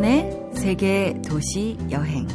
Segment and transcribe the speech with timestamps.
[0.00, 2.26] 참이연의 세계 도시 여행.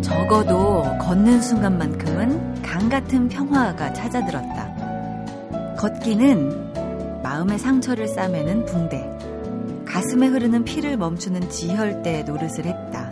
[0.00, 5.74] 적어도 걷는 순간만큼은 강 같은 평화가 찾아들었다.
[5.76, 13.10] 걷기는 마음의 상처를 싸매는 붕대, 가슴에 흐르는 피를 멈추는 지혈대 노릇을 했다.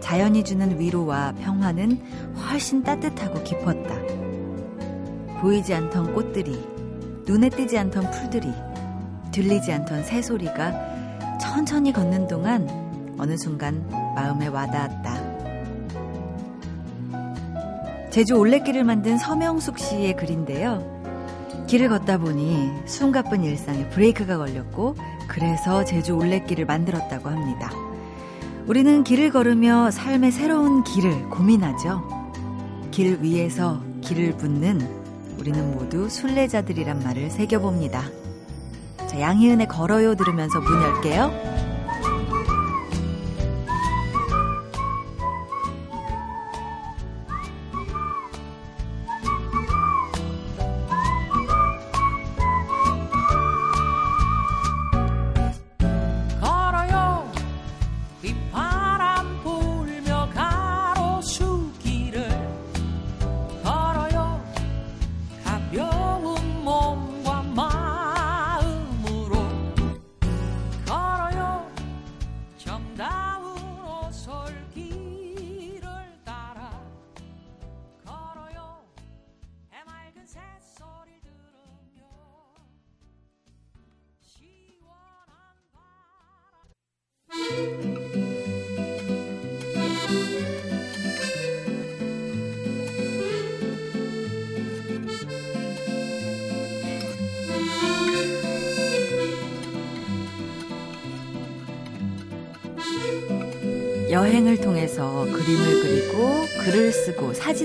[0.00, 2.00] 자연이 주는 위로와 평화는
[2.48, 4.01] 훨씬 따뜻하고 깊었다.
[5.42, 6.56] 보이지 않던 꽃들이,
[7.26, 8.48] 눈에 띄지 않던 풀들이,
[9.32, 12.68] 들리지 않던 새소리가 천천히 걷는 동안
[13.18, 15.32] 어느 순간 마음에 와닿았다.
[18.10, 21.02] 제주 올레길을 만든 서명숙 씨의 글인데요.
[21.66, 24.94] 길을 걷다 보니 숨가쁜 일상에 브레이크가 걸렸고
[25.26, 27.72] 그래서 제주 올레길을 만들었다고 합니다.
[28.68, 32.00] 우리는 길을 걸으며 삶의 새로운 길을 고민하죠.
[32.92, 35.01] 길 위에서 길을 붙는
[35.42, 38.04] 우리는 모두 순례자들이란 말을 새겨봅니다.
[39.08, 41.71] 자, 양희은의 걸어요 들으면서 문 열게요.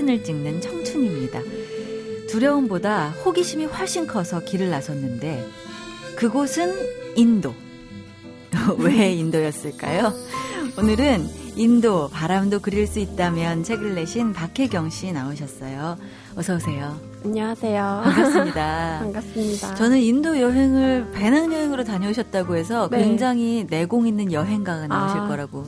[0.08, 1.40] 사진을 찍는 청춘입니다.
[2.30, 5.46] 두려움보다 호기심이 훨씬 커서 길을 나섰는데
[6.16, 6.74] 그곳은
[7.14, 7.54] 인도.
[8.78, 10.12] 왜 인도였을까요?
[10.78, 15.98] 오늘은 인도 바람도 그릴 수 있다면 책을 내신 박혜경 씨 나오셨어요.
[16.36, 16.98] 어서 오세요.
[17.24, 18.00] 안녕하세요.
[18.04, 18.98] 반갑습니다.
[19.04, 19.74] 반갑습니다.
[19.74, 22.98] 저는 인도 여행을 배낭여행으로 다녀오셨다고 해서 네.
[22.98, 25.28] 굉장히 내공 있는 여행가가 나오실 아.
[25.28, 25.64] 거라고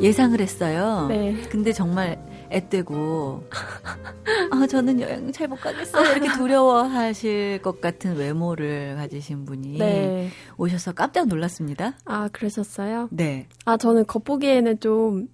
[0.00, 1.06] 예상을 했어요.
[1.08, 1.36] 네.
[1.50, 2.18] 근데 정말
[2.50, 3.44] 애떼고
[4.50, 10.28] 아 저는 여행 잘 못 가겠어요 이렇게 두려워하실 것 같은 외모를 가지신 분이 네.
[10.58, 11.94] 오셔서 깜짝 놀랐습니다.
[12.04, 13.08] 아 그러셨어요?
[13.10, 13.46] 네.
[13.64, 15.28] 아 저는 겉보기에는 좀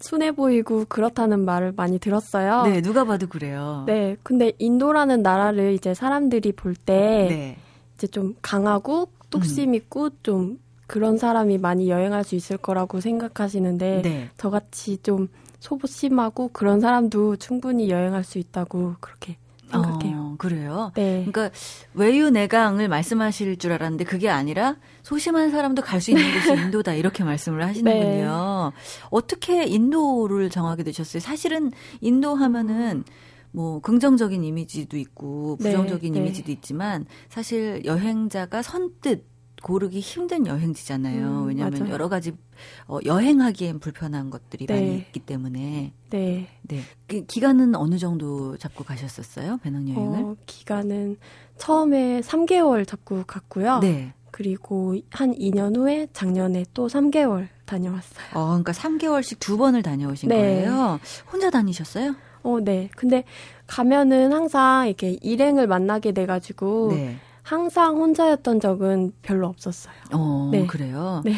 [0.00, 2.64] 순해 보이고 그렇다는 말을 많이 들었어요.
[2.64, 3.84] 네, 누가 봐도 그래요.
[3.86, 6.92] 네, 근데 인도라는 나라를 이제 사람들이 볼때
[7.28, 7.56] 네.
[7.94, 9.74] 이제 좀 강하고 뚝심 음.
[9.74, 14.30] 있고 좀 그런 사람이 많이 여행할 수 있을 거라고 생각하시는데 네.
[14.36, 15.28] 저같이 좀
[15.60, 19.36] 소심하고 그런 사람도 충분히 여행할 수 있다고 그렇게
[19.70, 20.16] 생각해요.
[20.18, 20.92] 어, 그래요?
[20.94, 21.26] 네.
[21.26, 21.50] 그러니까
[21.94, 27.24] 외유 내강을 말씀하실 줄 알았는데 그게 아니라 소심한 사람도 갈 수 있는 곳이 인도다 이렇게
[27.24, 28.72] 말씀을 하시는군요.
[28.74, 29.08] 네.
[29.10, 31.20] 어떻게 인도를 정하게 되셨어요?
[31.20, 33.02] 사실은 인도 하면은
[33.50, 36.26] 뭐 긍정적인 이미지도 있고 부정적인 네, 네.
[36.26, 39.24] 이미지도 있지만 사실 여행자가 선뜻
[39.62, 41.26] 고르기 힘든 여행지잖아요.
[41.26, 41.92] 음, 왜냐하면 맞아요.
[41.92, 42.32] 여러 가지
[42.86, 44.74] 어, 여행하기엔 불편한 것들이 네.
[44.74, 45.92] 많이 있기 때문에.
[46.10, 46.48] 네.
[46.62, 46.80] 네.
[47.06, 49.58] 그, 기간은 어느 정도 잡고 가셨었어요?
[49.58, 50.18] 배낭여행을?
[50.18, 51.16] 어, 기간은
[51.56, 53.80] 처음에 3개월 잡고 갔고요.
[53.80, 54.12] 네.
[54.30, 58.26] 그리고 한 2년 후에 작년에 또 3개월 다녀왔어요.
[58.34, 60.36] 어, 그러니까 3개월씩 두 번을 다녀오신 네.
[60.36, 61.00] 거예요?
[61.32, 62.14] 혼자 다니셨어요?
[62.42, 62.90] 어, 네.
[62.94, 63.24] 근데
[63.66, 67.16] 가면은 항상 이렇게 일행을 만나게 돼가지고 네.
[67.46, 69.94] 항상 혼자였던 적은 별로 없었어요.
[70.12, 70.66] 어, 네.
[70.66, 71.22] 그래요?
[71.24, 71.36] 네.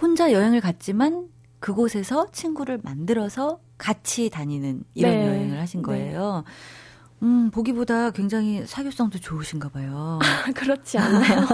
[0.00, 1.26] 혼자 여행을 갔지만
[1.58, 5.26] 그곳에서 친구를 만들어서 같이 다니는 이런 네.
[5.26, 5.84] 여행을 하신 네.
[5.84, 6.44] 거예요.
[6.46, 7.26] 네.
[7.26, 10.20] 음, 보기보다 굉장히 사교성도 좋으신가 봐요.
[10.54, 11.44] 그렇지 않아요.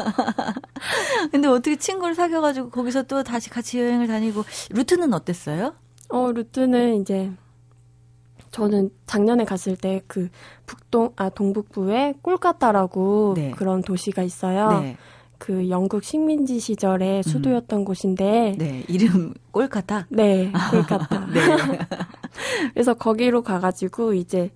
[1.32, 5.76] 근데 어떻게 친구를 사귀어가지고 거기서 또 다시 같이 여행을 다니고, 루트는 어땠어요?
[6.10, 7.32] 어, 루트는 이제
[8.54, 10.28] 저는 작년에 갔을 때 그
[10.66, 13.50] 북동 아 동북부에 꼴까따라고 네.
[13.50, 14.80] 그런 도시가 있어요.
[14.80, 14.96] 네.
[15.38, 17.22] 그 영국 식민지 시절의 음.
[17.22, 17.84] 수도였던 음.
[17.84, 21.40] 곳인데 네 이름 꼴까타 네 꼴까타 네
[22.72, 24.52] 그래서 거기로 가 가지고 이제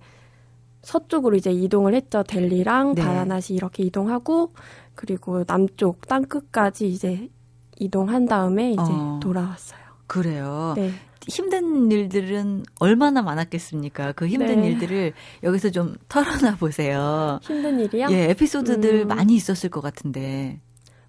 [0.81, 3.03] 서쪽으로 이제 이동을 했죠 델리랑 네.
[3.03, 4.53] 바라나시 이렇게 이동하고
[4.95, 7.29] 그리고 남쪽 땅 끝까지 이제
[7.77, 9.19] 이동한 다음에 이제 어.
[9.21, 9.79] 돌아왔어요.
[10.07, 10.73] 그래요.
[10.77, 10.91] 네.
[11.27, 14.13] 힘든 일들은 얼마나 많았겠습니까?
[14.13, 14.69] 그 힘든 네.
[14.69, 15.13] 일들을
[15.43, 17.39] 여기서 좀 털어놔 보세요.
[17.41, 18.07] 힘든 일이요?
[18.11, 19.07] 예, 에피소드들 음.
[19.07, 20.59] 많이 있었을 것 같은데.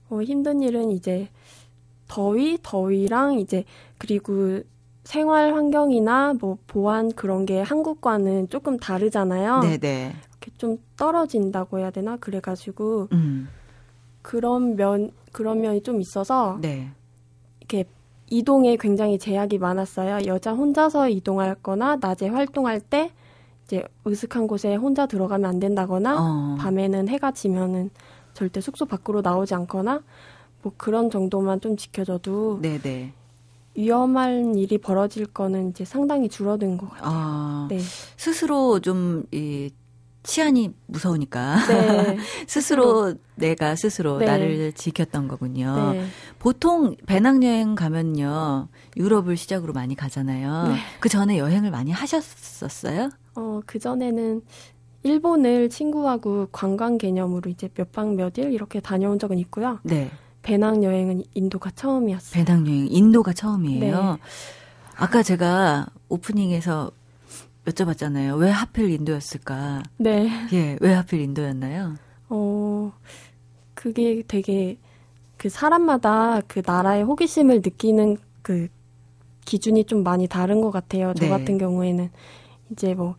[0.09, 1.29] 어, 힘든 일은 이제
[2.09, 3.65] 더위, 더위랑 이제
[3.99, 4.61] 그리고
[5.05, 9.61] 생활 환경이나 뭐 보안 그런 게 한국과는 조금 다르잖아요.
[9.61, 10.15] 네네.
[10.31, 12.17] 이렇게 좀 떨어진다고 해야 되나?
[12.17, 13.49] 그래가지고 음.
[14.23, 16.91] 그런 면 그런 면이 좀 있어서 네.
[17.61, 17.85] 이렇게
[18.31, 20.27] 이동에 굉장히 제약이 많았어요.
[20.27, 23.11] 여자 혼자서 이동할 거나 낮에 활동할 때
[23.65, 26.57] 이제 으슥한 곳에 혼자 들어가면 안 된다거나 어.
[26.59, 27.91] 밤에는 해가 지면은
[28.33, 30.03] 절대 숙소 밖으로 나오지 않거나
[30.63, 33.13] 뭐 그런 정도만 좀 지켜줘도 네네.
[33.75, 37.11] 위험한 일이 벌어질 거는 이제 상당히 줄어든 것 같아요.
[37.13, 37.79] 아, 네.
[38.17, 39.71] 스스로 좀 이
[40.23, 42.19] 치안이 무서우니까 네.
[42.47, 44.27] 스스로 내가 스스로 네.
[44.27, 45.93] 나를 지켰던 거군요.
[45.93, 46.07] 네.
[46.39, 50.69] 보통 배낭여행 가면요 유럽을 시작으로 많이 가잖아요.
[50.69, 50.77] 네.
[51.01, 53.11] 그 전에 여행을 많이 하셨었어요?
[53.35, 54.43] 어그 전에는
[55.03, 59.79] 일본을 친구하고 관광 개념으로 이제 몇 박 몇 일 이렇게 다녀온 적은 있고요.
[59.85, 60.11] 네.
[60.43, 62.45] 배낭 여행은 인도가 처음이었어요.
[62.45, 63.81] 배낭 여행 인도가 처음이에요.
[64.15, 64.19] 네.
[64.97, 66.91] 아까 제가 오프닝에서
[67.71, 68.39] 여쭤봤잖아요.
[68.39, 69.83] 왜 하필 인도였을까?
[69.99, 70.29] 네.
[70.53, 71.97] 예, 왜 하필 인도였나요?
[72.29, 72.93] 어,
[73.75, 74.79] 그게 되게
[75.37, 78.69] 그 사람마다 그 나라의 호기심을 느끼는 그
[79.45, 81.13] 기준이 좀 많이 다른 것 같아요.
[81.15, 81.31] 저 네.
[81.31, 82.11] 같은 경우에는
[82.71, 83.17] 이제 뭐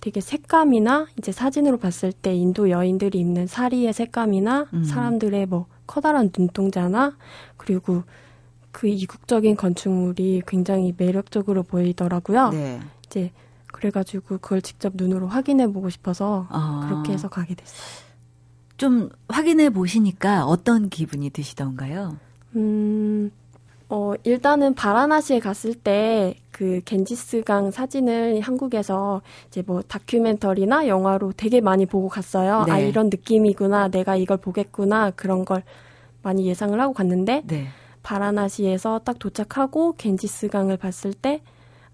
[0.00, 4.84] 되게 색감이나 이제 사진으로 봤을 때 인도 여인들이 입는 사리의 색감이나 음.
[4.84, 7.16] 사람들의 뭐 커다란 눈동자나
[7.56, 8.04] 그리고
[8.70, 12.50] 그 이국적인 건축물이 굉장히 매력적으로 보이더라고요.
[12.50, 12.80] 네.
[13.06, 13.30] 이제
[13.78, 16.86] 그래가지고 그걸 직접 눈으로 확인해 보고 싶어서 아.
[16.88, 17.80] 그렇게 해서 가게 됐어요.
[18.76, 22.16] 좀 확인해 보시니까 어떤 기분이 드시던가요?
[22.56, 23.30] 음,
[23.88, 31.86] 어, 일단은 바라나시에 갔을 때 그 겐지스강 사진을 한국에서 이제 뭐 다큐멘터리나 영화로 되게 많이
[31.86, 32.54] 보고 갔어요.
[32.56, 32.72] 아, 네.
[32.72, 33.90] 아, 이런 느낌이구나.
[33.90, 35.12] 내가 이걸 보겠구나.
[35.12, 35.62] 그런 걸
[36.20, 37.68] 많이 예상을 하고 갔는데 네.
[38.02, 41.42] 바라나시에서 딱 도착하고 겐지스강을 봤을 때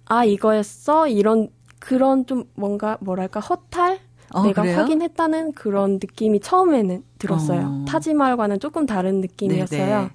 [0.06, 1.08] 아, 이거였어?
[1.08, 1.50] 이런
[1.84, 3.98] 그런 좀 뭔가 뭐랄까 허탈
[4.32, 4.78] 어, 내가 그래요?
[4.78, 7.60] 확인했다는 그런 느낌이 처음에는 들었어요.
[7.82, 7.84] 어.
[7.86, 9.86] 타지말과는 조금 다른 느낌이었어요.
[9.98, 10.10] 네네.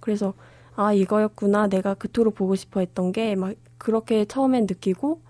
[0.00, 0.34] 그래서
[0.76, 5.20] 아 이거였구나 내가 그토록 보고 싶어 했던 게 막 그렇게 처음엔 느끼고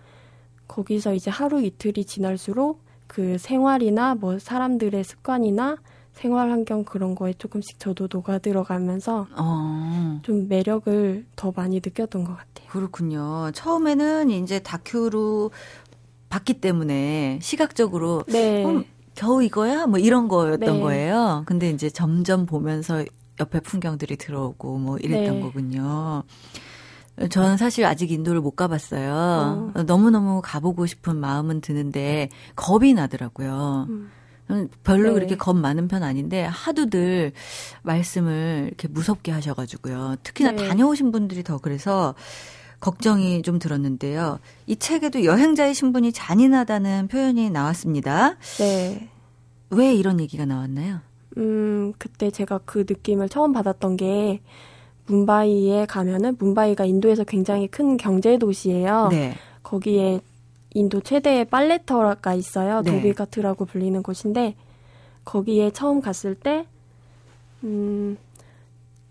[0.66, 5.76] 거기서 이제 하루 이틀이 지날수록 그 생활이나 뭐 사람들의 습관이나
[6.12, 10.20] 생활 환경 그런 거에 조금씩 저도 녹아 들어가면서 어.
[10.22, 12.68] 좀 매력을 더 많이 느꼈던 것 같아요.
[12.68, 13.50] 그렇군요.
[13.52, 15.50] 처음에는 이제 다큐로
[16.28, 18.64] 봤기 때문에 시각적으로 네.
[18.64, 18.84] 어,
[19.14, 19.86] 겨우 이거야?
[19.86, 20.80] 뭐 이런 거였던 네.
[20.80, 21.42] 거예요.
[21.46, 23.04] 근데 이제 점점 보면서
[23.40, 25.40] 옆에 풍경들이 들어오고 뭐 이랬던 네.
[25.40, 26.24] 거군요.
[27.30, 29.72] 저는 사실 아직 인도를 못 가봤어요.
[29.74, 29.82] 어.
[29.82, 33.86] 너무너무 가보고 싶은 마음은 드는데 겁이 나더라고요.
[33.90, 34.10] 음.
[34.84, 35.14] 별로 네.
[35.14, 37.32] 그렇게 겁 많은 편 아닌데 하도들
[37.82, 40.16] 말씀을 이렇게 무섭게 하셔가지고요.
[40.22, 40.68] 특히나 네.
[40.68, 42.14] 다녀오신 분들이 더 그래서
[42.80, 44.38] 걱정이 좀 들었는데요.
[44.66, 48.36] 이 책에도 여행자의 신분이 잔인하다는 표현이 나왔습니다.
[48.58, 49.08] 네.
[49.70, 51.00] 왜 이런 얘기가 나왔나요?
[51.36, 54.40] 음, 그때 제가 그 느낌을 처음 받았던 게
[55.06, 59.08] 문바이에 가면은 문바이가 인도에서 굉장히 큰 경제 도시예요.
[59.10, 59.34] 네.
[59.62, 60.20] 거기에
[60.72, 62.82] 인도 최대의 빨래터가 있어요.
[62.82, 62.92] 네.
[62.92, 64.54] 도비가트라고 불리는 곳인데
[65.24, 66.66] 거기에 처음 갔을 때
[67.64, 68.16] 음,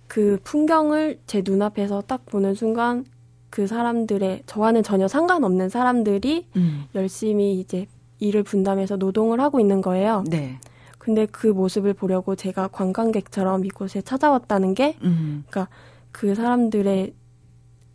[0.08, 3.06] 그 풍경을 제 눈앞에서 딱 보는 순간
[3.50, 6.86] 그 사람들의 저와는 전혀 상관없는 사람들이 음.
[6.96, 7.88] 열심히 이제
[8.20, 10.24] 일을 분담해서 노동을 하고 있는 거예요.
[10.28, 10.60] 네.
[10.98, 15.44] 근데 그 모습을 보려고 제가 관광객처럼 이곳에 찾아왔다는 게, 음.
[15.50, 15.74] 그러니까
[16.12, 17.14] 그 사람들의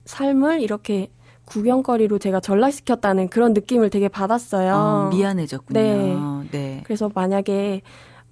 [0.07, 1.11] 삶을 이렇게
[1.45, 4.75] 구경거리로 제가 전락시켰다는 그런 느낌을 되게 받았어요.
[4.75, 5.79] 어, 미안해졌군요.
[5.81, 6.17] 네.
[6.51, 6.81] 네.
[6.85, 7.83] 그래서 만약에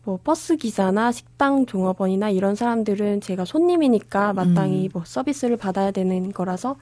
[0.04, 4.88] 뭐 버스 기사나 식당 종업원이나 이런 사람들은 제가 손님이니까 마땅히 음.
[4.92, 6.76] 뭐 서비스를 받아야 되는 거라서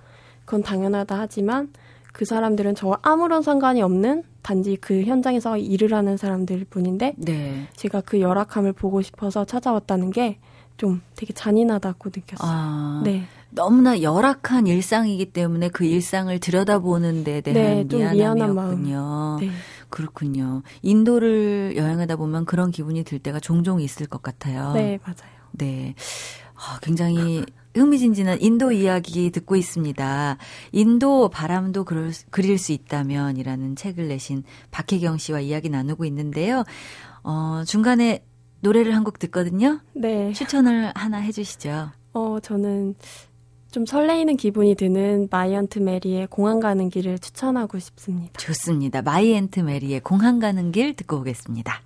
[0.44, 1.72] 그건 당연하다 하지만
[2.12, 7.68] 그 사람들은 저와 아무런 상관이 없는 단지 그 현장에서 일을 하는 사람들 뿐인데 네.
[7.76, 10.38] 제가 그 열악함을 보고 싶어서 찾아왔다는 게
[10.80, 12.50] 좀 되게 잔인하다고 느꼈어요.
[12.50, 13.24] 아, 네.
[13.50, 19.38] 너무나 열악한 일상이기 때문에 그 일상을 들여다보는 데 대한 네, 미안함이었군요.
[19.40, 19.50] 네.
[19.88, 20.62] 그렇군요.
[20.82, 24.72] 인도를 여행하다 보면 그런 기분이 들 때가 종종 있을 것 같아요.
[24.72, 25.32] 네, 맞아요.
[25.52, 25.94] 네.
[26.54, 30.36] 아, 굉장히 흥미진진한 인도 이야기 듣고 있습니다.
[30.72, 36.64] 인도 바람도 그럴, 그릴 수 있다면이라는 책을 내신 박혜경 씨와 이야기 나누고 있는데요.
[37.22, 38.24] 어, 중간에
[38.60, 39.80] 노래를 한 곡 듣거든요.
[39.94, 40.32] 네.
[40.34, 41.90] 추천을 하나 해주시죠.
[42.12, 42.94] 어, 저는
[43.70, 48.32] 좀 설레이는 기분이 드는 마이 앤트 메리의 공항 가는 길을 추천하고 싶습니다.
[48.38, 49.00] 좋습니다.
[49.02, 51.82] 마이언트 메리의 공항 가는 길 듣고 오겠습니다.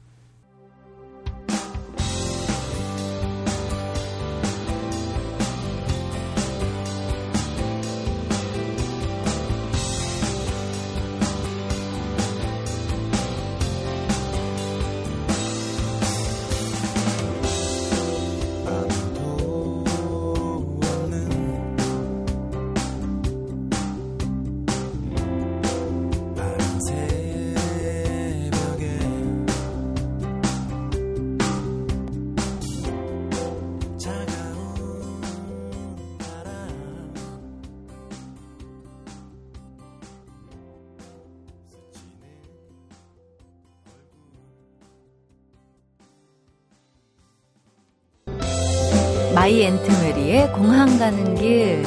[49.44, 51.82] 마이 앤트 메리의 공항 가는 길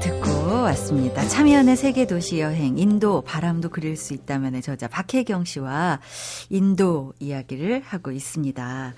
[0.00, 1.22] 듣고 왔습니다.
[1.28, 6.00] 참여연의 세계 도시 여행 인도 바람도 그릴 수 있다면의 저자 박혜경 씨와
[6.48, 8.94] 인도 이야기를 하고 있습니다.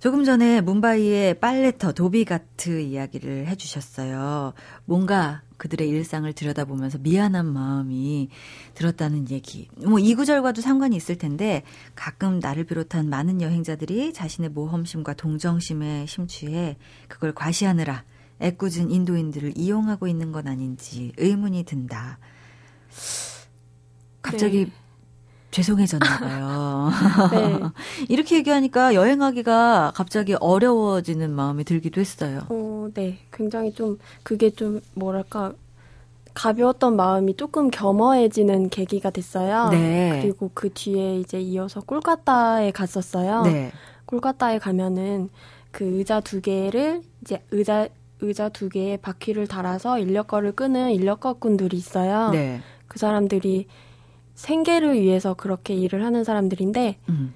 [0.00, 4.52] 조금 전에 뭄바이의 빨래터 도비가트 이야기를 해주셨어요.
[4.84, 8.28] 뭔가 그들의 일상을 들여다보면서 미안한 마음이
[8.74, 9.68] 들었다는 얘기.
[9.82, 11.62] 뭐 이 구절과도 상관이 있을 텐데
[11.94, 16.76] 가끔 나를 비롯한 많은 여행자들이 자신의 모험심과 동정심에 심취해
[17.08, 18.04] 그걸 과시하느라
[18.40, 22.18] 애꿎은 인도인들을 이용하고 있는 건 아닌지 의문이 든다.
[24.20, 24.72] 갑자기 네.
[25.54, 26.90] 죄송해졌나 봐요.
[27.30, 27.60] 네.
[28.10, 32.40] 이렇게 얘기하니까 여행하기가 갑자기 어려워지는 마음이 들기도 했어요.
[32.48, 33.18] 어, 네.
[33.32, 35.52] 굉장히 좀 그게 좀 뭐랄까
[36.34, 39.68] 가벼웠던 마음이 조금 겸허해지는 계기가 됐어요.
[39.68, 40.18] 네.
[40.20, 43.42] 그리고 그 뒤에 이제 이어서 콜카타에 갔었어요.
[43.42, 43.70] 네.
[44.06, 45.28] 콜카타에 가면은
[45.70, 47.88] 그 의자 두 개를 이제 의자
[48.20, 52.30] 의자 두 개에 바퀴를 달아서 인력거를 끄는 인력거꾼들이 있어요.
[52.30, 52.60] 네.
[52.88, 53.68] 그 사람들이
[54.34, 57.34] 생계를 위해서 그렇게 일을 하는 사람들인데 음.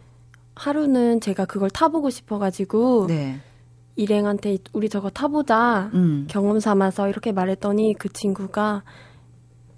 [0.55, 3.40] 하루는 제가 그걸 타보고 싶어가지고 네.
[3.97, 6.26] 일행한테 우리 저거 타보자 음.
[6.28, 8.83] 경험 삼아서 이렇게 말했더니 그 친구가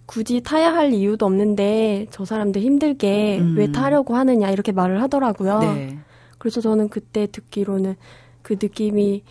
[0.07, 3.57] 굳이 타야 할 이유도 없는데 저 사람들 힘들게 음.
[3.57, 5.61] 왜 타려고 하느냐 이렇게 말을 하더라고요.
[5.61, 5.99] 네.
[6.39, 7.97] 그래서 저는 그때 듣기로는
[8.43, 9.23] 그 느낌이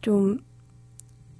[0.00, 0.38] 좀,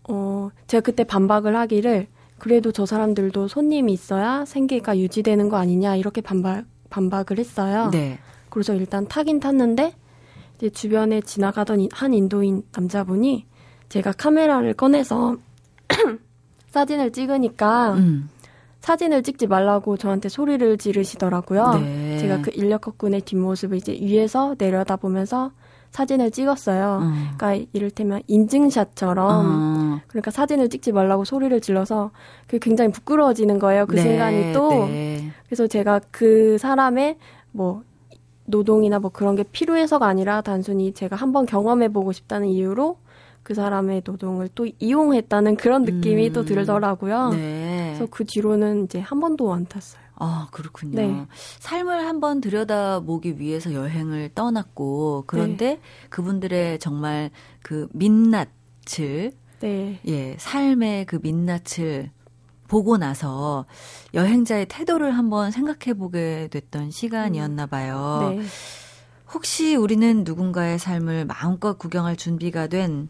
[0.09, 6.21] 어, 제가 그때 반박을 하기를 그래도 저 사람들도 손님이 있어야 생계가 유지되는 거 아니냐 이렇게
[6.21, 7.91] 반박 반박을 했어요.
[7.93, 8.19] 네.
[8.49, 9.95] 그래서 일단 타긴 탔는데
[10.57, 13.47] 이제 주변에 지나가던 한 인도인 남자분이
[13.89, 15.37] 제가 카메라를 꺼내서
[16.71, 18.29] 사진을 찍으니까 음.
[18.81, 21.75] 사진을 찍지 말라고 저한테 소리를 지르시더라고요.
[21.81, 22.19] 네.
[22.19, 25.53] 제가 그 인력거꾼의 뒷모습을 이제 위에서 내려다보면서
[25.91, 27.01] 사진을 찍었어요.
[27.03, 27.37] 어.
[27.37, 30.01] 그러니까 이를테면 인증샷처럼 어.
[30.07, 32.11] 그러니까 사진을 찍지 말라고 소리를 질러서
[32.47, 33.87] 그 굉장히 부끄러워지는 거예요.
[33.87, 35.31] 그 네, 순간이 또 네.
[35.47, 37.17] 그래서 제가 그 사람의
[37.53, 37.83] 뭐
[38.45, 42.97] 노동이나 뭐 그런 게 필요해서가 아니라 단순히 제가 한번 경험해 보고 싶다는 이유로
[43.43, 46.33] 그 사람의 노동을 또 이용했다는 그런 느낌이 음.
[46.33, 47.31] 또 들더라고요.
[47.31, 47.95] 네.
[47.95, 50.03] 그래서 그 뒤로는 이제 한 번도 안 탔어요.
[50.21, 50.97] 아, 그렇군요.
[50.97, 51.27] 네.
[51.61, 55.81] 삶을 한번 들여다보기 위해서 여행을 떠났고, 그런데 네.
[56.11, 57.31] 그분들의 정말
[57.63, 60.01] 그 민낯을, 네.
[60.07, 62.11] 예, 삶의 그 민낯을
[62.69, 63.65] 보고 나서
[64.15, 68.35] 여행자의 태도를 한번 생각해 보게 됐던 시간이었나 봐요.
[68.37, 68.43] 네.
[69.33, 73.09] 혹시 우리는 누군가의 삶을 마음껏 구경할 준비가 된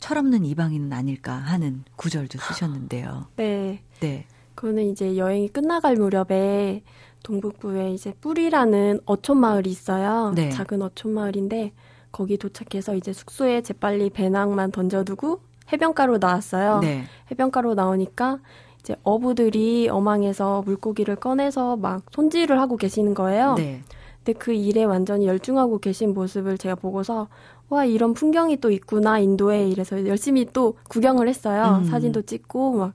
[0.00, 3.28] 철없는 이방인은 아닐까 하는 구절도 쓰셨는데요.
[3.36, 3.82] 네.
[4.00, 4.26] 네.
[4.54, 6.82] 그거는 이제 여행이 끝나갈 무렵에
[7.22, 10.32] 동북부에 이제 뿌리라는 어촌 마을이 있어요.
[10.34, 10.50] 네.
[10.50, 11.72] 작은 어촌 마을인데
[12.10, 15.40] 거기 도착해서 이제 숙소에 재빨리 배낭만 던져두고
[15.72, 16.80] 해변가로 나왔어요.
[16.80, 17.04] 네.
[17.30, 18.38] 해변가로 나오니까
[18.80, 23.54] 이제 어부들이 어망에서 물고기를 꺼내서 막 손질을 하고 계시는 거예요.
[23.54, 23.82] 네.
[24.24, 27.28] 근데 그 일에 완전히 열중하고 계신 모습을 제가 보고서
[27.68, 31.78] 와 이런 풍경이 또 있구나 인도에 이래서 열심히 또 구경을 했어요.
[31.80, 31.84] 음.
[31.84, 32.92] 사진도 찍고 막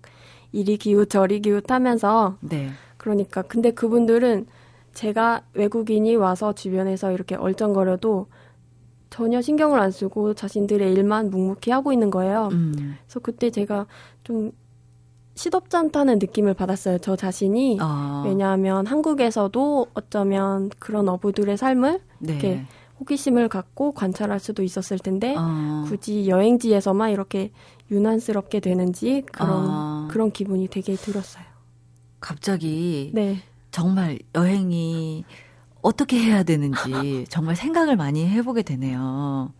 [0.51, 2.69] 이리 기웃 저리 기웃 하면서 네.
[2.97, 4.47] 그러니까 근데 그분들은
[4.93, 8.27] 제가 외국인이 와서 주변에서 이렇게 얼쩡거려도
[9.09, 12.49] 전혀 신경을 안 쓰고 자신들의 일만 묵묵히 하고 있는 거예요.
[12.51, 12.97] 음.
[13.05, 13.85] 그래서 그때 제가
[14.23, 14.51] 좀
[15.35, 16.97] 시덥지 않다는 느낌을 받았어요.
[16.97, 17.77] 저 자신이.
[17.79, 18.23] 아.
[18.25, 22.33] 왜냐하면 한국에서도 어쩌면 그런 어부들의 삶을 네.
[22.33, 22.65] 이렇게
[22.99, 25.85] 호기심을 갖고 관찰할 수도 있었을 텐데 아.
[25.87, 27.51] 굳이 여행지에서만 이렇게
[27.91, 30.07] 유난스럽게 되는지 그런 아.
[30.11, 31.45] 그런 기분이 되게 들었어요.
[32.19, 33.39] 갑자기 네.
[33.71, 35.23] 정말 여행이
[35.81, 39.53] 어떻게 해야 되는지 정말 생각을 많이 해보게 되네요.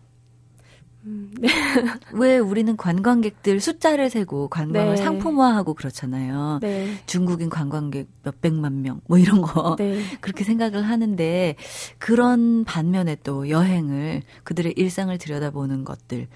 [1.04, 1.48] 음, 네.
[2.12, 4.96] 왜 우리는 관광객들 숫자를 세고 관광을 네.
[4.96, 6.58] 상품화하고 그렇잖아요.
[6.60, 6.88] 네.
[7.06, 9.76] 중국인 관광객 몇 백만 명, 뭐 이런 거.
[9.76, 10.02] 네.
[10.20, 11.56] 그렇게 생각을 하는데
[11.98, 16.28] 그런 반면에 또 여행을 그들의 일상을 들여다보는 것들,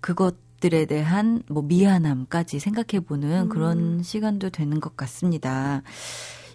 [0.00, 3.48] 그것 들에 대한 뭐 미안함까지 생각해보는 음.
[3.48, 5.82] 그런 시간도 되는 것 같습니다.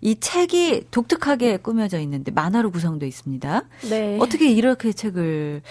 [0.01, 3.63] 이 책이 독특하게 꾸며져 있는데 만화로 구성되어 있습니다.
[3.89, 4.17] 네.
[4.19, 5.62] 어떻게 이렇게 책을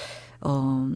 [0.40, 0.90] 어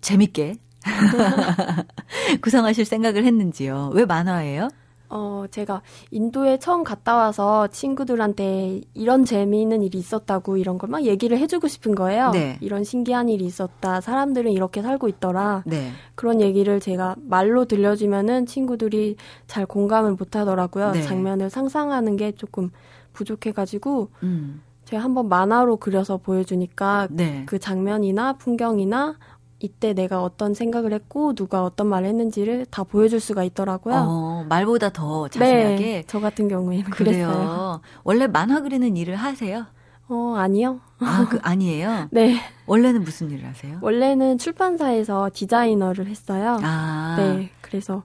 [0.00, 0.56] 재밌게
[2.42, 3.92] 구성하실 생각을 했는지요?
[3.94, 4.68] 왜 만화예요?
[5.10, 11.38] 어, 제가 인도에 처음 갔다 와서 친구들한테 이런 재미있는 일이 있었다고 이런 걸 막 얘기를
[11.38, 12.30] 해주고 싶은 거예요.
[12.32, 12.56] 네.
[12.60, 14.00] 이런 신기한 일이 있었다.
[14.00, 15.62] 사람들은 이렇게 살고 있더라.
[15.66, 15.90] 네.
[16.16, 20.92] 그런 얘기를 제가 말로 들려주면은 친구들이 잘 공감을 못 하더라고요.
[20.92, 21.02] 네.
[21.02, 22.70] 장면을 상상하는 게 조금
[23.12, 24.62] 부족해가지고, 음.
[24.84, 27.44] 제가 한번 만화로 그려서 보여주니까 네.
[27.46, 29.16] 그 장면이나 풍경이나
[29.60, 33.94] 이때 내가 어떤 생각을 했고 누가 어떤 말을 했는지를 다 보여줄 수가 있더라고요.
[33.94, 35.76] 어, 말보다 더 자세하게.
[35.76, 37.26] 네, 저 같은 경우에는 그래요.
[37.28, 37.80] 그랬어요.
[38.02, 39.66] 원래 만화 그리는 일을 하세요?
[40.08, 40.80] 어, 아니요.
[40.98, 42.08] 아, 그 아니에요?
[42.10, 42.40] 네.
[42.66, 43.78] 원래는 무슨 일을 하세요?
[43.82, 46.58] 원래는 출판사에서 디자이너를 했어요.
[46.62, 47.16] 아.
[47.18, 47.50] 네.
[47.60, 48.02] 그래서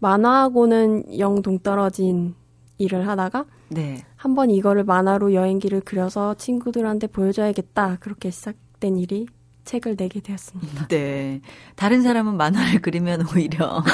[0.00, 2.34] 만화하고는 영 동떨어진
[2.78, 4.04] 일을 하다가 네.
[4.16, 7.98] 한번 이거를 만화로 여행기를 그려서 친구들한테 보여줘야겠다.
[8.00, 9.26] 그렇게 시작된 일이
[9.66, 10.88] 책을 내게 되었습니다.
[10.88, 11.42] 네.
[11.74, 13.84] 다른 사람은 만화를 그리면 오히려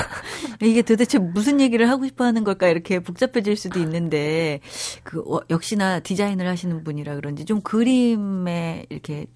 [0.61, 4.61] 이게 도대체 무슨 얘기를 하고 싶어 하는 걸까 이렇게 복잡해질 수도 있는데
[5.03, 9.27] 그 어, 역시나 디자인을 하시는 분이라 그런지 좀 그림에 이렇게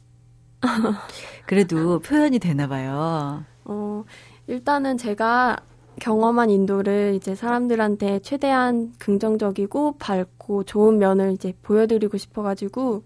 [1.47, 3.45] 그래도 표현이 되나 봐요.
[3.65, 4.05] 어,
[4.47, 5.57] 일단은 제가
[6.01, 13.05] 경험한 인도를 이제 사람들한테 최대한 긍정적이고 밝고 좋은 면을 이제 보여드리고 싶어가지고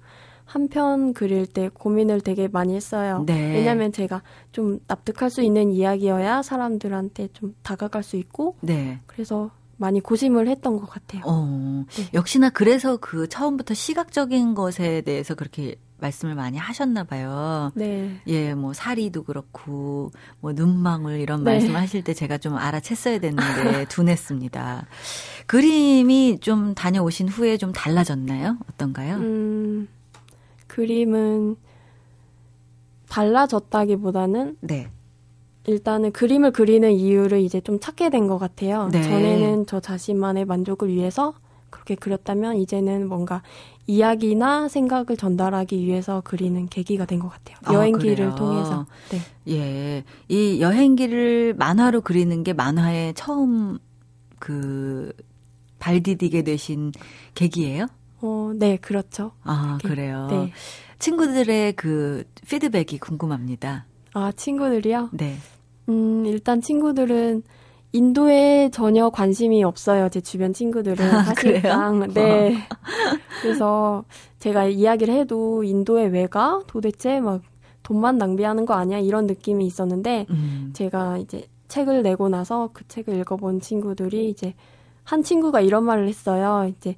[0.53, 3.23] 한 편 그릴 때 고민을 되게 많이 했어요.
[3.25, 3.55] 네.
[3.55, 8.99] 왜냐하면 제가 좀 납득할 수 있는 이야기여야 사람들한테 좀 다가갈 수 있고, 네.
[9.07, 11.23] 그래서 많이 고심을 했던 것 같아요.
[11.25, 12.11] 어, 네.
[12.15, 17.71] 역시나 그래서 그 처음부터 시각적인 것에 대해서 그렇게 말씀을 많이 하셨나 봐요.
[17.75, 18.21] 네.
[18.27, 21.53] 예, 뭐 사리도 그렇고 뭐 눈망울 이런 네.
[21.53, 24.87] 말씀을 하실 때 제가 좀 알아챘어야 됐는데 둔했습니다.
[25.47, 28.57] 그림이 좀 다녀오신 후에 좀 달라졌나요?
[28.73, 29.17] 어떤가요?
[29.17, 29.89] 음,
[30.85, 31.57] 그림은
[33.11, 34.89] 달라졌다기보다는 네.
[35.67, 38.89] 일단은 그림을 그리는 이유를 이제 좀 찾게 된 것 같아요.
[38.91, 39.03] 네.
[39.03, 41.35] 전에는 저 자신만의 만족을 위해서
[41.69, 43.43] 그렇게 그렸다면 이제는 뭔가
[43.87, 47.59] 이야기나 생각을 전달하기 위해서 그리는 계기가 된 것 같아요.
[47.65, 48.87] 아, 여행기를 통해서.
[49.11, 49.19] 네.
[49.53, 50.05] 예.
[50.29, 53.79] 이 여행기를 만화로 그리는 게 만화의 처음
[54.39, 55.13] 그
[55.79, 56.93] 발디디게 되신
[57.35, 57.87] 계기예요?
[58.23, 59.33] 어, 네, 그렇죠.
[59.43, 59.95] 아, 그렇게.
[59.95, 60.27] 그래요.
[60.31, 60.53] 네.
[60.99, 63.87] 친구들의 그 피드백이 궁금합니다.
[64.13, 65.11] 아, 친구들이요?
[65.13, 65.37] 네.
[65.89, 67.43] 음, 일단 친구들은
[67.93, 70.09] 인도에 전혀 관심이 없어요.
[70.11, 72.13] 제 주변 친구들은 아, 사실상.
[72.13, 72.57] 네.
[73.43, 74.05] 그래서
[74.39, 76.61] 제가 이야기를 해도 인도에 왜 가?
[76.67, 77.43] 도대체 막
[77.83, 78.99] 돈만 낭비하는 거 아니야?
[78.99, 80.71] 이런 느낌이 있었는데 음.
[80.75, 84.55] 제가 이제 책을 내고 나서 그 책을 읽어본 친구들이 이제
[85.03, 86.71] 한 친구가 이런 말을 했어요.
[86.77, 86.95] 이제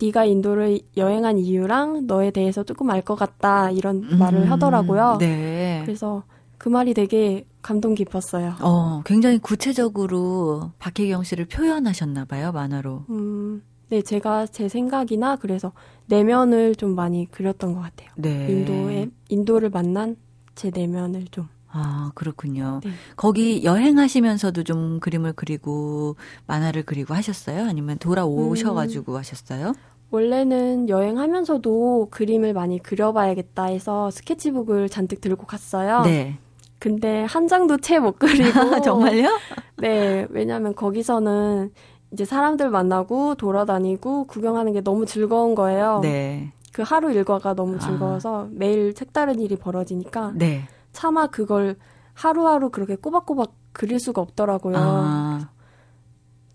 [0.00, 5.16] 네가 인도를 여행한 이유랑 너에 대해서 조금 알 것 같다 이런 음, 말을 하더라고요.
[5.18, 5.82] 네.
[5.84, 6.22] 그래서
[6.58, 8.54] 그 말이 되게 감동 깊었어요.
[8.60, 13.04] 어, 굉장히 구체적으로 박혜경 씨를 표현하셨나 봐요, 만화로.
[13.10, 15.72] 음, 네, 제가 제 생각이나 그래서
[16.06, 18.08] 내면을 좀 많이 그렸던 것 같아요.
[18.16, 18.46] 네.
[18.50, 20.16] 인도에 인도를 만난
[20.54, 21.48] 제 내면을 좀.
[21.72, 22.80] 아, 그렇군요.
[22.84, 22.90] 네.
[23.16, 27.64] 거기 여행하시면서도 좀 그림을 그리고 만화를 그리고 하셨어요?
[27.64, 29.72] 아니면 돌아오셔가지고 음, 하셨어요?
[30.10, 36.02] 원래는 여행하면서도 그림을 많이 그려봐야겠다 해서 스케치북을 잔뜩 들고 갔어요.
[36.02, 36.38] 네.
[36.80, 38.80] 근데 한 장도 채 못 그리고.
[38.82, 39.38] 정말요?
[39.78, 40.26] 네.
[40.30, 41.70] 왜냐면 거기서는
[42.12, 46.00] 이제 사람들 만나고 돌아다니고 구경하는 게 너무 즐거운 거예요.
[46.02, 46.52] 네.
[46.72, 47.78] 그 하루 일과가 너무 아.
[47.78, 48.48] 즐거워서 아.
[48.50, 50.32] 매일 색다른 일이 벌어지니까.
[50.34, 50.62] 네.
[50.92, 51.76] 차마 그걸
[52.14, 54.76] 하루하루 그렇게 꼬박꼬박 그릴 수가 없더라고요.
[54.76, 55.50] 아.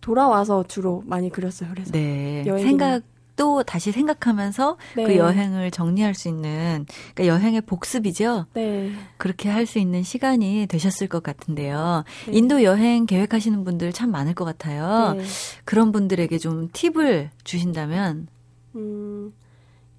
[0.02, 1.70] 돌아와서 주로 많이 그렸어요.
[1.72, 2.44] 그래서 네.
[2.60, 3.02] 생각
[3.36, 5.06] 또 다시 생각하면서 그 네.
[5.08, 8.46] 그 여행을 정리할 수 있는 그러니까 여행의 복습이죠.
[8.54, 8.92] 네.
[9.18, 12.04] 그렇게 할 수 있는 시간이 되셨을 것 같은데요.
[12.28, 12.38] 네.
[12.38, 15.16] 인도 여행 계획하시는 분들 참 많을 것 같아요.
[15.18, 15.24] 네.
[15.66, 18.28] 그런 분들에게 좀 팁을 주신다면
[18.76, 19.34] 음,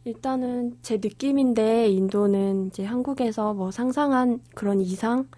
[0.07, 5.29] 일단은 제 느낌인데 인도는 이제 한국에서 뭐 상상한 그런 이상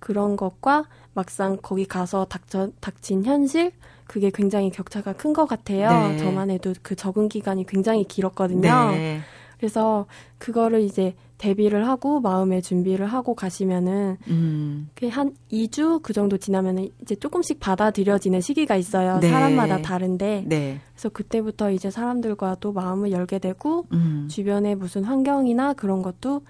[0.00, 3.70] 그런 것과 막상 거기 가서 닥쳐, 닥친 현실
[4.08, 6.08] 그게 굉장히 격차가 큰 것 같아요.
[6.08, 6.18] 네.
[6.18, 8.90] 저만 해도 그 적응 기간이 굉장히 길었거든요.
[8.90, 9.20] 네.
[9.58, 10.06] 그래서
[10.38, 14.88] 그거를 이제 대비를 하고 마음의 준비를 하고 가시면은 음.
[15.10, 19.18] 한 2주 그 정도 지나면은 이제 조금씩 받아들여지는 시기가 있어요.
[19.20, 19.28] 네.
[19.28, 20.44] 사람마다 다른데.
[20.46, 20.80] 네.
[20.92, 24.28] 그래서 그때부터 이제 사람들과 또 마음을 열게 되고 음.
[24.30, 26.42] 주변에 무슨 환경이나 그런 것도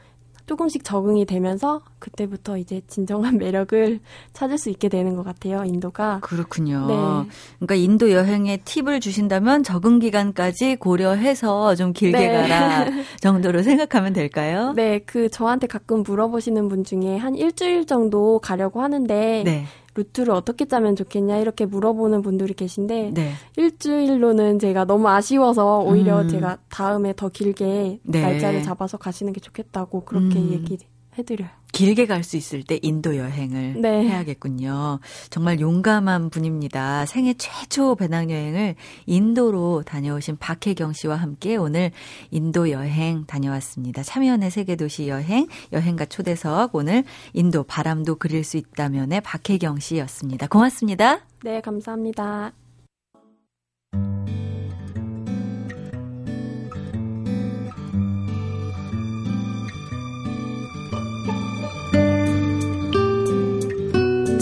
[0.47, 4.01] 조금씩 적응이 되면서 그때부터 이제 진정한 매력을
[4.33, 6.21] 찾을 수 있게 되는 것 같아요, 인도가.
[6.23, 6.87] 그렇군요.
[6.87, 7.29] 네.
[7.59, 12.33] 그러니까 인도 여행에 팁을 주신다면 적응 기간까지 고려해서 좀 길게 네.
[12.33, 12.87] 가라
[13.21, 14.73] 정도로 생각하면 될까요?
[14.77, 19.67] 네, 그 저한테 가끔 물어보시는 분 중에 한 일주일 정도 가려고 하는데 네.
[19.97, 23.33] 루트를 어떻게 짜면 좋겠냐 이렇게 물어보는 분들이 계신데 네.
[23.57, 26.29] 일주일로는 제가 너무 아쉬워서 오히려 음.
[26.29, 28.21] 제가 다음에 더 길게 네.
[28.21, 30.51] 날짜를 잡아서 가시는 게 좋겠다고 그렇게 음.
[30.53, 30.79] 얘기
[31.19, 31.49] 해드려요.
[31.73, 34.09] 길게 갈 수 있을 때 인도 여행을 네.
[34.09, 34.99] 해야겠군요.
[35.31, 37.07] 정말 용감한 분입니다.
[37.07, 38.75] 생애 최초 배낭여행을
[39.05, 41.91] 인도로 다녀오신 박혜경 씨와 함께 오늘
[42.31, 44.03] 인도 여행 다녀왔습니다.
[44.03, 50.47] 참여연의 세계도시 여행, 여행가 초대석 오늘 인도 바람도 그릴 수 있다면의 박혜경 씨였습니다.
[50.47, 51.21] 고맙습니다.
[51.45, 52.53] 네, 감사합니다.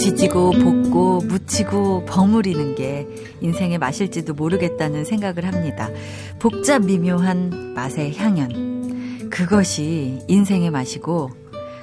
[0.04, 3.08] 지지고 볶고 묻히고 버무리는 게
[3.40, 5.88] 인생의 맛일지도 모르겠다는 생각을 합니다.
[6.38, 9.30] 복잡 미묘한 맛의 향연.
[9.30, 11.30] 그것이 인생의 맛이고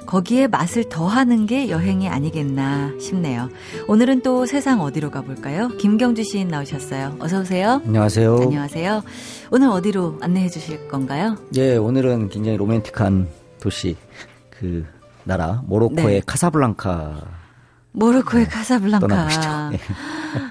[0.06, 3.48] 거기에 맛을 더하는 게 여행이 아니겠나 싶네요.
[3.88, 5.70] 오늘은 또 세상 어디로 가볼까요?
[5.78, 7.16] 김경주 시인 나오셨어요.
[7.18, 7.82] 어서 오세요.
[7.84, 8.36] 안녕하세요.
[8.40, 9.02] 안녕하세요.
[9.50, 11.36] 오늘 어디로 안내해 주실 건가요?
[11.56, 13.26] 예, 오늘은 굉장히 로맨틱한
[13.58, 13.96] 도시
[14.48, 14.86] 그
[15.24, 16.22] 나라 모로코의 네.
[16.24, 17.41] 카사블랑카
[17.92, 18.50] 모로코의 네.
[18.50, 19.06] 카사블랑카.
[19.06, 19.70] 떠나보시죠.
[19.70, 19.78] 네.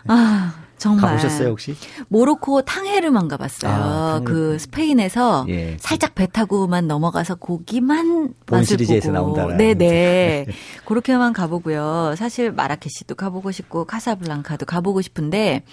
[0.08, 1.12] 아, 정말.
[1.12, 1.76] 가보셨어요, 혹시?
[2.08, 3.72] 모로코 탕헤르만 가봤어요.
[3.72, 5.78] 아, 그 스페인에서 예.
[5.80, 9.12] 살짝 배 타고만 넘어가서 고기만 맛을 보고.
[9.12, 9.48] 나온다.
[9.58, 10.48] 네네.
[10.86, 12.16] 그렇게만 가보고요.
[12.18, 15.64] 사실 마라케시도 가보고 싶고 카사블랑카도 가보고 싶은데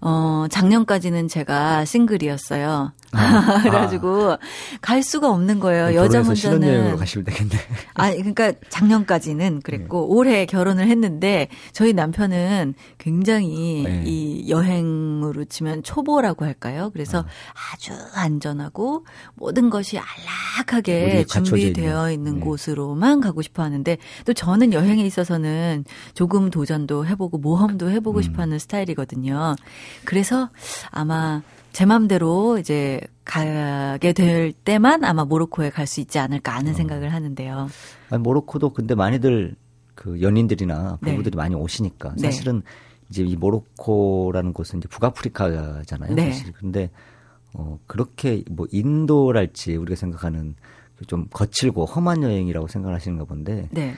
[0.00, 2.92] 어, 작년까지는 제가 싱글이었어요.
[3.12, 4.38] 아, 그래가지고 아.
[4.80, 5.94] 갈 수가 없는 거예요.
[5.94, 7.56] 여자 혼자는 신혼여행으로 가시면 되겠네.
[7.94, 10.06] 아, 그러니까 작년까지는 그랬고 네.
[10.08, 14.02] 올해 결혼을 했는데 저희 남편은 굉장히 네.
[14.06, 16.90] 이 여행으로 치면 초보라고 할까요?
[16.92, 17.24] 그래서 아.
[17.74, 22.40] 아주 안전하고 모든 것이 안락하게 준비되어 있는 네.
[22.40, 28.22] 곳으로만 가고 싶어 하는데 또 저는 여행에 있어서는 조금 도전도 해보고 모험도 해보고 음.
[28.22, 29.54] 싶어 하는 스타일이거든요.
[30.04, 30.50] 그래서
[30.90, 31.42] 아마
[31.72, 36.74] 제 맘대로 이제 가게 될 때만 아마 모로코에 갈 수 있지 않을까 하는 어.
[36.74, 37.68] 생각을 하는데요.
[38.10, 39.54] 아니, 모로코도 근데 많이들
[39.94, 41.10] 그 연인들이나 네.
[41.12, 41.36] 부부들이 네.
[41.36, 42.22] 많이 오시니까 네.
[42.22, 42.62] 사실은 네.
[43.10, 46.14] 이제 이 모로코라는 곳은 이제 북아프리카잖아요.
[46.14, 46.32] 네.
[46.32, 46.52] 사실.
[46.52, 46.90] 근데
[47.54, 50.54] 어 그렇게 뭐 인도랄지 우리가 생각하는
[51.06, 53.94] 좀 거칠고 험한 여행이라고 생각하시는가 본데 네.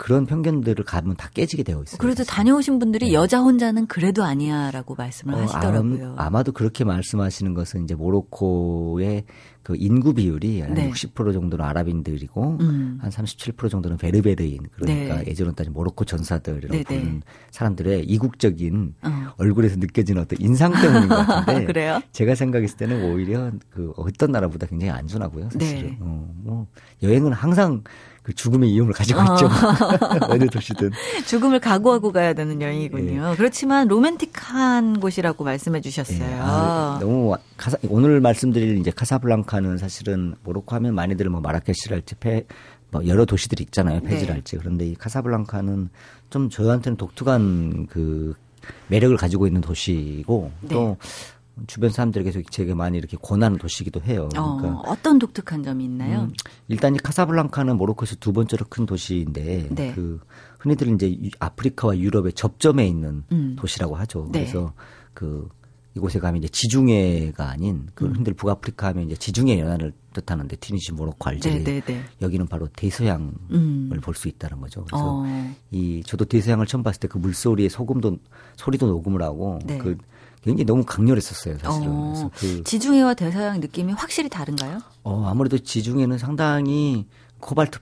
[0.00, 1.98] 그런 편견들을 가면 다 깨지게 되어 있어요.
[1.98, 2.32] 그래도 사실.
[2.32, 3.12] 다녀오신 분들이 네.
[3.12, 6.14] 여자 혼자는 그래도 아니야라고 말씀을 어, 하시더라고요.
[6.16, 9.24] 아마, 도 그렇게 말씀하시는 것은 이제 모로코의
[9.62, 10.90] 그 인구 비율이 네.
[10.90, 12.98] 한60% 정도는 아랍인들이고 음.
[13.02, 15.24] 한37% 정도는 베르베르인 그러니까 네.
[15.26, 16.84] 예전으로 따지면 모로코 전사들이라고 네, 네.
[16.84, 19.32] 부르는 사람들의 이국적인 어.
[19.36, 22.00] 얼굴에서 느껴지는 어떤 인상 때문인 것 같은데 그래요?
[22.12, 25.50] 제가 생각했을 때는 오히려 그 어떤 나라보다 굉장히 안전하고요.
[25.50, 25.98] 사실은 네.
[26.00, 26.66] 어, 뭐
[27.02, 27.82] 여행은 항상
[28.22, 29.24] 그 죽음의 이용을 가지고 어.
[29.34, 29.48] 있죠.
[30.28, 30.90] 어느 도시든.
[31.26, 33.30] 죽음을 각오하고 가야 되는 여행이군요.
[33.32, 33.36] 예.
[33.36, 36.28] 그렇지만 로맨틱한 곳이라고 말씀해 주셨어요.
[36.28, 36.38] 예.
[36.40, 42.46] 아, 너무 카사, 오늘 말씀드릴 이제 카사블랑카는 사실은 모로코 하면 많이들 뭐 마라케시랄지 페,
[42.90, 44.00] 뭐 여러 도시들이 있잖아요.
[44.00, 44.08] 네.
[44.10, 44.56] 페지랄지.
[44.56, 44.58] 네.
[44.60, 45.88] 그런데 이 카사블랑카는
[46.28, 48.34] 좀 저한테는 독특한 그
[48.88, 50.68] 매력을 가지고 있는 도시고 네.
[50.68, 50.96] 또
[51.66, 54.28] 주변 사람들에게 되게 많이 이렇게 권하는 도시이기도 해요.
[54.36, 56.22] 어, 그러니까 어, 떤 독특한 점이 있나요?
[56.22, 56.32] 음,
[56.68, 59.92] 일단 이 카사블랑카는 모로코에서 두 번째로 큰 도시인데 네.
[59.92, 60.20] 그
[60.58, 63.56] 흔히들 이제 아프리카와 유럽의 접점에 있는 음.
[63.58, 64.28] 도시라고 하죠.
[64.32, 64.40] 네.
[64.40, 64.72] 그래서
[65.12, 65.48] 그
[65.94, 68.14] 이곳에 가면 이제 지중해가 아닌 그 음.
[68.14, 72.02] 흔히들 북아프리카 하면 이제 지중해 연안을 뜻하는데 튀니지, 모로코, 알제리 네, 네, 네.
[72.22, 74.00] 여기는 바로 대서양을 음.
[74.02, 74.84] 볼수 있다는 거죠.
[74.84, 75.54] 그래서 어.
[75.72, 78.18] 이 저도 대서양을 처음 봤을 때 그 물소리에 소금도
[78.56, 79.78] 소리도 녹음을 하고 네.
[79.78, 79.98] 그
[80.42, 81.88] 굉장히 너무 강렬했었어요, 사실은.
[81.88, 84.80] 어, 그 지중해와 대서양 느낌이 확실히 다른가요?
[85.02, 87.06] 어, 아무래도 지중해는 상당히
[87.40, 87.78] 코발트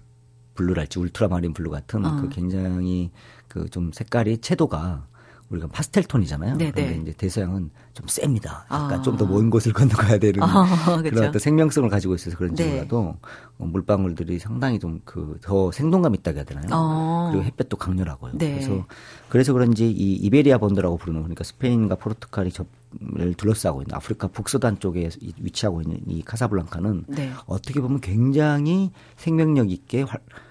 [0.55, 2.21] 블루랄지 울트라마린 블루 같은 어.
[2.21, 3.11] 그 굉장히
[3.47, 5.08] 그 좀 색깔이 채도가
[5.51, 6.57] 우리가 파스텔 톤이잖아요.
[6.59, 6.73] 네네.
[6.73, 7.03] 그런데 네.
[7.03, 8.67] 이제 대서양은 좀 셉니다.
[8.71, 9.03] 약간 아.
[9.03, 12.71] 좀더 먼 곳을 건너가야 되는 아, 그런 어떤 생명성을 가지고 있어서 그런지 네.
[12.73, 13.17] 몰라도
[13.59, 16.67] 어, 물방울들이 상당히 좀 그 더 생동감 있다고 해야 되나요?
[16.73, 17.29] 어.
[17.31, 18.33] 그리고 햇볕도 강렬하고요.
[18.37, 18.53] 네.
[18.55, 18.87] 그래서
[19.29, 25.09] 그래서 그런지 이 이베리아 번드라고 부르는 그러니까 스페인과 포르투갈이 접을 둘러싸고 있는 아프리카 북서단 쪽에
[25.39, 27.31] 위치하고 있는 이 카사블랑카는 네.
[27.47, 30.48] 어떻게 보면 굉장히 생명력 있게 활, 그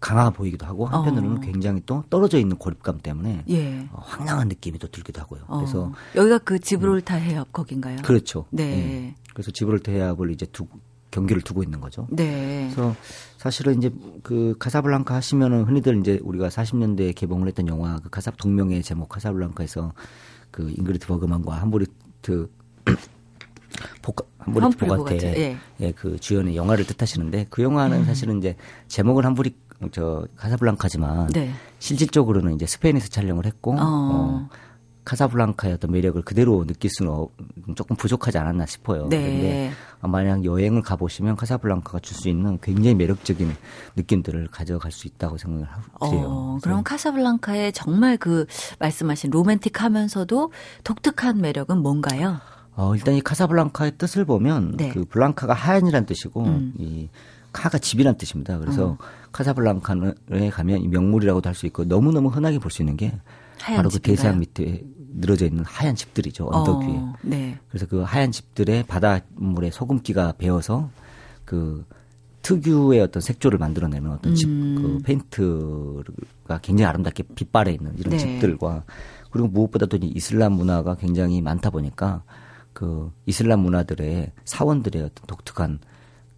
[0.00, 1.40] 강하 보이기도 하고 한편으로는 어.
[1.40, 3.88] 굉장히 또 떨어져 있는 고립감 때문에 예.
[3.92, 5.42] 어, 황량한 느낌이 또 들기도 하고요.
[5.48, 5.58] 어.
[5.58, 7.22] 그래서 여기가 그 지브롤타 음.
[7.22, 8.02] 해협 거긴가요?
[8.02, 8.46] 그렇죠.
[8.50, 8.64] 네.
[8.64, 9.14] 네.
[9.32, 10.66] 그래서 지브롤타 해협을 이제 두
[11.10, 12.06] 경기를 두고 있는 거죠.
[12.10, 12.70] 네.
[12.74, 12.94] 그래서
[13.38, 13.90] 사실은 이제
[14.22, 19.94] 그 카사블랑카 하시면은 흔히들 이제 우리가 40년대에 개봉을 했던 영화 그 카사 동명의 제목 카사블랑카에서
[20.50, 22.50] 그 잉그리트 버그만과 함부리트
[24.02, 25.56] 보가, 함부리트 보가테 예.
[25.80, 28.04] 예, 그 주연의 영화를 뜻하시는데 그 영화는 음.
[28.04, 28.56] 사실은 이제
[28.88, 29.54] 제목은 함부리
[29.92, 31.50] 저 카사블랑카지만 네.
[31.78, 33.78] 실질적으로는 이제 스페인에서 촬영을 했고 어.
[33.80, 34.48] 어
[35.04, 37.28] 카사블랑카의 어떤 매력을 그대로 느낄 수는 어,
[37.74, 39.08] 조금 부족하지 않았나 싶어요.
[39.08, 39.18] 네.
[39.18, 39.70] 그런데
[40.02, 43.54] 만약 여행을 가보시면 카사블랑카가 줄 수 있는 굉장히 매력적인
[43.96, 46.24] 느낌들을 가져갈 수 있다고 생각을 해요.
[46.28, 48.46] 어, 그럼 카사블랑카의 정말 그
[48.80, 50.52] 말씀하신 로맨틱하면서도
[50.84, 52.40] 독특한 매력은 뭔가요?
[52.74, 54.90] 어, 일단 이 카사블랑카의 뜻을 보면 네.
[54.90, 56.74] 그 블랑카가 하얀이란 뜻이고 음.
[56.78, 57.08] 이
[57.52, 58.58] 카가 집이란 뜻입니다.
[58.58, 58.96] 그래서 음.
[59.32, 63.12] 카사블랑카에 가면 명물이라고도 할 수 있고 너무너무 흔하게 볼 수 있는 게
[63.58, 64.84] 바로 그 대서양 밑에
[65.14, 66.96] 늘어져 있는 하얀 집들이죠 언덕 위에.
[66.96, 67.58] 어, 네.
[67.68, 70.90] 그래서 그 하얀 집들에 바닷물에 소금기가 배어서
[71.44, 71.84] 그
[72.42, 74.76] 특유의 어떤 색조를 만들어내는 어떤 집, 음.
[74.80, 78.18] 그 페인트가 굉장히 아름답게 빛발해 있는 이런 네.
[78.18, 78.84] 집들과
[79.30, 82.22] 그리고 무엇보다도 이슬람 문화가 굉장히 많다 보니까
[82.72, 85.80] 그 이슬람 문화들의 사원들의 어떤 독특한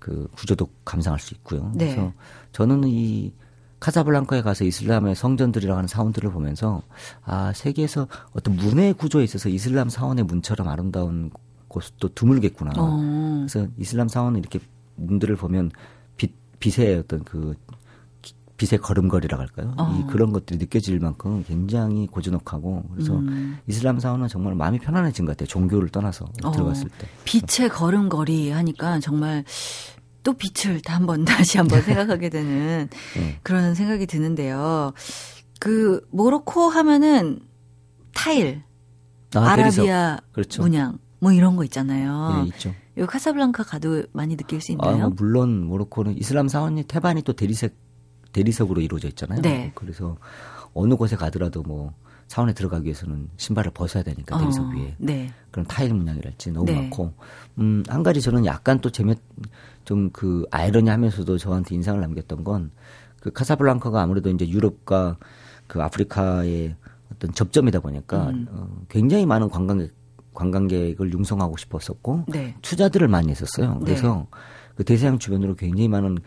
[0.00, 1.70] 그 구조도 감상할 수 있고요.
[1.74, 1.94] 네.
[1.94, 2.12] 그래서
[2.50, 3.32] 저는 이
[3.78, 6.82] 카사블랑카에 가서 이슬람의 성전들이라고 하는 사원들을 보면서
[7.22, 11.30] 아 세계에서 어떤 문의 구조에 있어서 이슬람 사원의 문처럼 아름다운
[11.68, 12.72] 곳도 드물겠구나.
[12.76, 13.46] 어.
[13.46, 14.58] 그래서 이슬람 사원은 이렇게
[14.96, 15.70] 문들을 보면
[16.16, 17.54] 빛 빛의 어떤 그
[18.60, 19.74] 빛의 걸음걸이라고 할까요?
[19.78, 19.98] 어.
[19.98, 23.58] 이 그런 것들이 느껴질 만큼 굉장히 고즈넉하고 그래서 음.
[23.66, 25.46] 이슬람 사원은 정말 마음이 편안해진 것 같아요.
[25.46, 26.50] 종교를 떠나서 어.
[26.50, 27.08] 들어갔을 때.
[27.24, 29.44] 빛의 걸음걸이 하니까 정말
[30.22, 33.38] 또 빛을 다 한번 다시 한번 생각하게 되는 네.
[33.42, 34.92] 그런 생각이 드는데요.
[35.58, 37.40] 그 모로코 하면은
[38.14, 38.62] 타일,
[39.34, 40.60] 아, 라비아 그렇죠.
[40.60, 42.42] 문양 뭐 이런 거 있잖아요.
[42.42, 42.74] 네, 있죠.
[42.98, 44.96] 이 카사블랑카 가도 많이 느낄 수 있나요?
[44.96, 47.72] 아, 뭐 물론 모로코는 이슬람 사원이 태반이 또 대리석
[48.32, 49.42] 대리석으로 이루어져 있잖아요.
[49.42, 49.72] 네.
[49.74, 50.16] 그래서
[50.74, 51.92] 어느 곳에 가더라도 뭐
[52.28, 55.32] 사원에 들어가기 위해서는 신발을 벗어야 되니까 대리석 어, 위에 네.
[55.50, 56.74] 그런 타일 문양이랄지 너무 네.
[56.74, 57.12] 많고
[57.58, 59.18] 음, 한 가지 저는 약간 또 재밌
[59.84, 62.70] 좀그 아이러니하면서도 저한테 인상을 남겼던 건
[63.20, 65.18] 그 카사블랑카가 아무래도 이제 유럽과
[65.66, 66.74] 그 아프리카의
[67.12, 68.46] 어떤 접점이다 보니까 음.
[68.50, 69.92] 어, 굉장히 많은 관광객
[70.32, 72.54] 관광객을 융성하고 싶었었고 네.
[72.62, 73.74] 투자들을 많이 했었어요.
[73.74, 73.80] 네.
[73.84, 74.38] 그래서 네.
[74.76, 76.18] 그 대서양 주변으로 굉장히 많은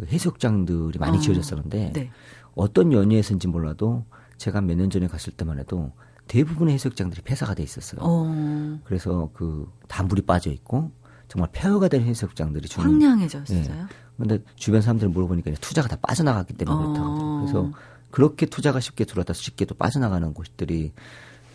[0.00, 1.20] 그 해수욕장들이 많이 어.
[1.20, 2.10] 지어졌었는데 네.
[2.54, 4.04] 어떤 연유에서인지 몰라도
[4.38, 5.92] 제가 몇 년 전에 갔을 때만 해도
[6.26, 8.00] 대부분의 해수욕장들이 폐사가 돼 있었어요.
[8.02, 8.80] 어.
[8.84, 10.90] 그래서 그 다 물이 빠져 있고
[11.28, 13.86] 정말 폐허가 된 해수욕장들이 주는 황량해졌어요.
[14.16, 14.44] 그런데 예.
[14.56, 16.80] 주변 사람들 물어보니까 투자가 다 빠져나갔기 때문에 어.
[16.80, 17.70] 그렇다고 그래서
[18.10, 20.92] 그렇게 투자가 쉽게 들어왔다 쉽게 또 빠져나가는 곳들이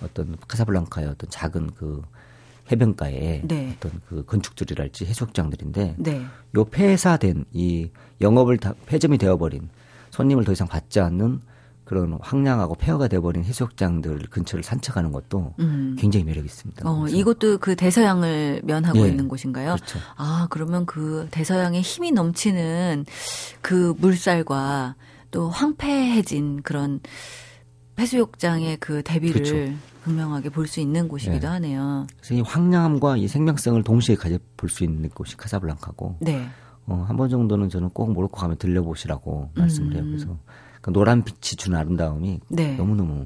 [0.03, 2.01] 어떤 카사블랑카의 어떤 작은 그
[2.71, 3.75] 해변가에 네.
[3.77, 6.25] 어떤 그 건축들이랄지 해수욕장들인데 네.
[6.55, 7.89] 요 폐사된 이
[8.21, 9.69] 영업을 다 폐점이 되어버린
[10.11, 11.41] 손님을 더 이상 받지 않는
[11.85, 15.95] 그런 황량하고 폐허가 돼버린 해수욕장들 근처를 산책하는 것도 음.
[15.99, 16.89] 굉장히 매력 있습니다.
[16.89, 19.07] 어, 이것도 그 대서양을 면하고 예.
[19.07, 19.75] 있는 곳인가요?
[19.75, 19.99] 그렇죠.
[20.17, 23.05] 아 그러면 그 대서양의 힘이 넘치는
[23.61, 24.95] 그 물살과
[25.29, 27.01] 또 황폐해진 그런
[27.99, 29.77] 해수욕장의 그 대비를 그렇죠.
[30.05, 31.47] 분명하게 볼 수 있는 곳이기도 네.
[31.47, 32.05] 하네요.
[32.17, 36.17] 그래서 이 황량함과 이 생명성을 동시에 가져 볼 수 있는 곳이 카사블랑카고.
[36.21, 36.47] 네.
[36.85, 39.59] 어, 한 번 정도는 저는 꼭 모로코 가면 들려보시라고 음.
[39.59, 40.03] 말씀을 해요.
[40.05, 40.37] 그래서
[40.81, 42.75] 그 노란 빛이 주는 아름다움이 네.
[42.75, 43.25] 너무너무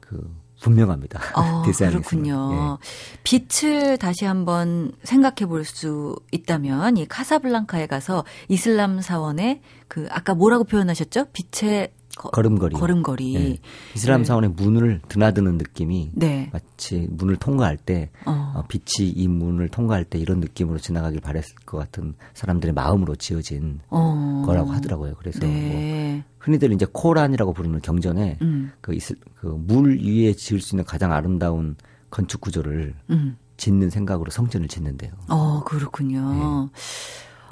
[0.00, 0.30] 그
[0.60, 1.20] 분명합니다.
[1.34, 2.78] 어, 그렇군요.
[2.80, 2.86] 예.
[3.22, 10.64] 빛을 다시 한번 생각해 볼 수 있다면 이 카사블랑카에 가서 이슬람 사원의 그 아까 뭐라고
[10.64, 11.26] 표현하셨죠?
[11.32, 12.74] 빛의 거, 걸음걸이.
[12.74, 13.32] 걸음걸이.
[13.34, 13.58] 네.
[13.94, 14.24] 이슬람 네.
[14.24, 16.48] 사원의 문을 드나드는 느낌이 네.
[16.52, 18.52] 마치 문을 통과할 때 어.
[18.56, 23.80] 어, 빛이 이 문을 통과할 때 이런 느낌으로 지나가길 바랬을 것 같은 사람들의 마음으로 지어진
[23.90, 24.42] 어.
[24.46, 25.14] 거라고 하더라고요.
[25.18, 26.22] 그래서 네.
[26.24, 28.72] 뭐 흔히들 이제 코란이라고 부르는 경전에 음.
[28.80, 31.76] 그, 이슬, 그물 위에 지을 수 있는 가장 아름다운
[32.10, 33.36] 건축 구조를 음.
[33.56, 35.12] 짓는 생각으로 성전을 짓는데요.
[35.28, 36.70] 어, 그렇군요.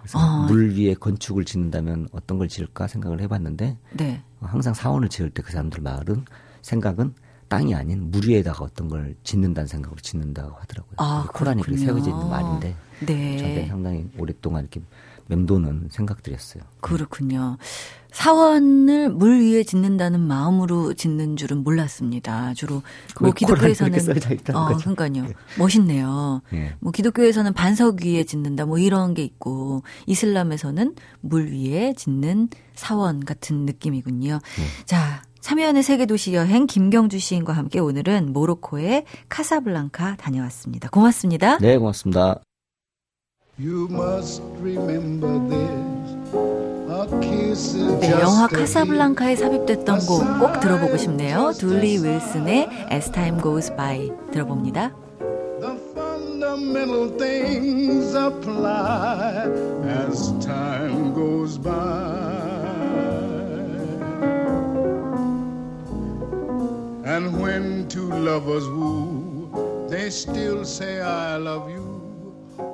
[0.05, 0.11] 네.
[0.11, 0.47] 그래서 어.
[0.47, 4.23] 물 위에 건축을 짓는다면 어떤 걸 지을까 생각을 해봤는데 네.
[4.41, 6.25] 항상 사원을 지을 때 그 사람들 마을은
[6.63, 7.15] 생각은
[7.49, 10.95] 땅이 아닌 물 위에다가 어떤 걸 짓는다는 생각으로 짓는다고 하더라고요.
[10.97, 12.75] 아, 코란이 그렇게 세워져 있는 말인데
[13.07, 13.39] 네.
[13.39, 14.81] 저한테 상당히 오랫동안 이렇게
[15.27, 16.63] 맴도는 생각들이었어요.
[16.81, 17.57] 그렇군요.
[18.15, 22.55] 사원을 물 위에 짓는다는 마음으로 짓는 줄은 몰랐습니다.
[22.55, 22.83] 주로
[23.21, 23.99] 뭐 기독교에서는
[24.55, 25.25] 어, 그러니까요.
[25.25, 25.35] 네.
[25.59, 26.41] 멋있네요.
[26.51, 26.75] 네.
[26.79, 33.67] 뭐 기독교에서는 반석 위에 짓는다 뭐 이런 게 있고 이슬람에서는 물 위에 짓는 사원 같은
[33.67, 34.39] 느낌이군요.
[34.41, 34.85] 네.
[34.87, 40.89] 자, 참여연의 세계 도시 여행 김경주 시인과 함께 오늘은 모로코의 카사블랑카 다녀왔습니다.
[40.89, 41.59] 고맙습니다.
[41.59, 42.41] 네, 고맙습니다.
[48.01, 51.53] 네, 영화 카사블랑카에 삽입됐던 곡 꼭 들어보고 싶네요.
[51.59, 54.93] 둘리 윌슨의 As Time Goes By 들어봅니다.
[55.95, 59.49] Fundamental things apply
[59.87, 61.73] as time goes by.
[67.07, 69.49] And when two lovers woo,
[69.89, 72.03] they still say I love you.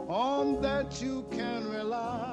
[0.08, 2.29] On that you can rely.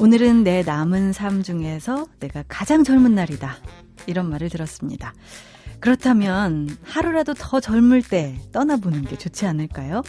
[0.00, 3.56] 오늘은 내 남은 삶 중에서 내가 가장 젊은 날이다.
[4.06, 5.12] 이런 말을 들었습니다.
[5.80, 10.02] 그렇다면 하루라도 더 젊을 때 떠나보는 게 좋지 않을까요?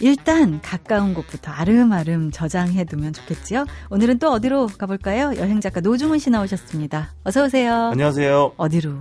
[0.00, 3.66] 일단 가까운 곳부터 아름아름 저장해 두면 좋겠지요.
[3.90, 5.36] 오늘은 또 어디로 가볼까요?
[5.36, 7.14] 여행 작가 노중훈 씨 나오셨습니다.
[7.24, 7.90] 어서 오세요.
[7.92, 8.54] 안녕하세요.
[8.56, 8.98] 어디로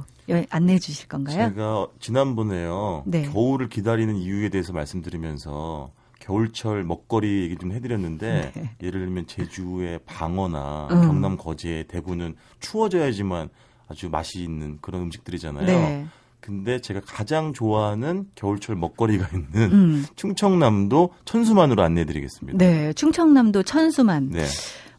[0.49, 1.49] 안내해 주실 건가요?
[1.49, 3.03] 제가 지난번에요.
[3.05, 3.23] 네.
[3.23, 8.75] 겨울을 기다리는 이유에 대해서 말씀드리면서 겨울철 먹거리 얘기 좀 해드렸는데 네.
[8.83, 11.01] 예를 들면 제주의 방어나 음.
[11.01, 13.49] 경남 거제의 대구는 추워져야지만
[13.91, 15.65] 아주 맛이 있는 그런 음식들이잖아요.
[15.65, 16.05] 네.
[16.39, 20.05] 근데 제가 가장 좋아하는 겨울철 먹거리가 있는 음.
[20.15, 22.57] 충청남도 천수만으로 안내해드리겠습니다.
[22.57, 24.29] 네, 충청남도 천수만.
[24.29, 24.45] 네.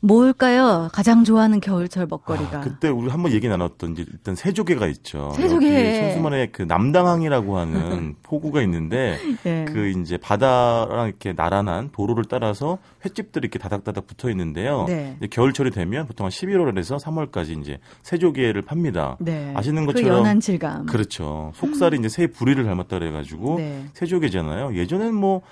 [0.03, 0.89] 뭘까요?
[0.93, 2.59] 가장 좋아하는 겨울철 먹거리가.
[2.59, 5.33] 아, 그때 우리 한번 얘기 나눴던 이제 일단 새조개가 있죠.
[5.37, 6.01] 새조개.
[6.01, 9.65] 천수만에 그 남당항이라고 하는 포구가 있는데 네.
[9.65, 14.87] 그 이제 바다랑 이렇게 나란한 도로를 따라서 횟집들이 이렇게 다닥다닥 붙어 있는데요.
[14.89, 15.17] 네.
[15.31, 19.17] 겨울철이 되면 보통 한 11월에서 3월까지 이제 새조개를 팝니다.
[19.21, 19.53] 네.
[19.55, 20.87] 아시는 그 것처럼 그 연한 질감.
[20.87, 21.53] 그렇죠.
[21.55, 23.85] 속살이 이제 새 부리를 닮았다 그래 가지고 네.
[23.95, 24.75] 새조개잖아요.
[24.75, 25.43] 예전엔 뭐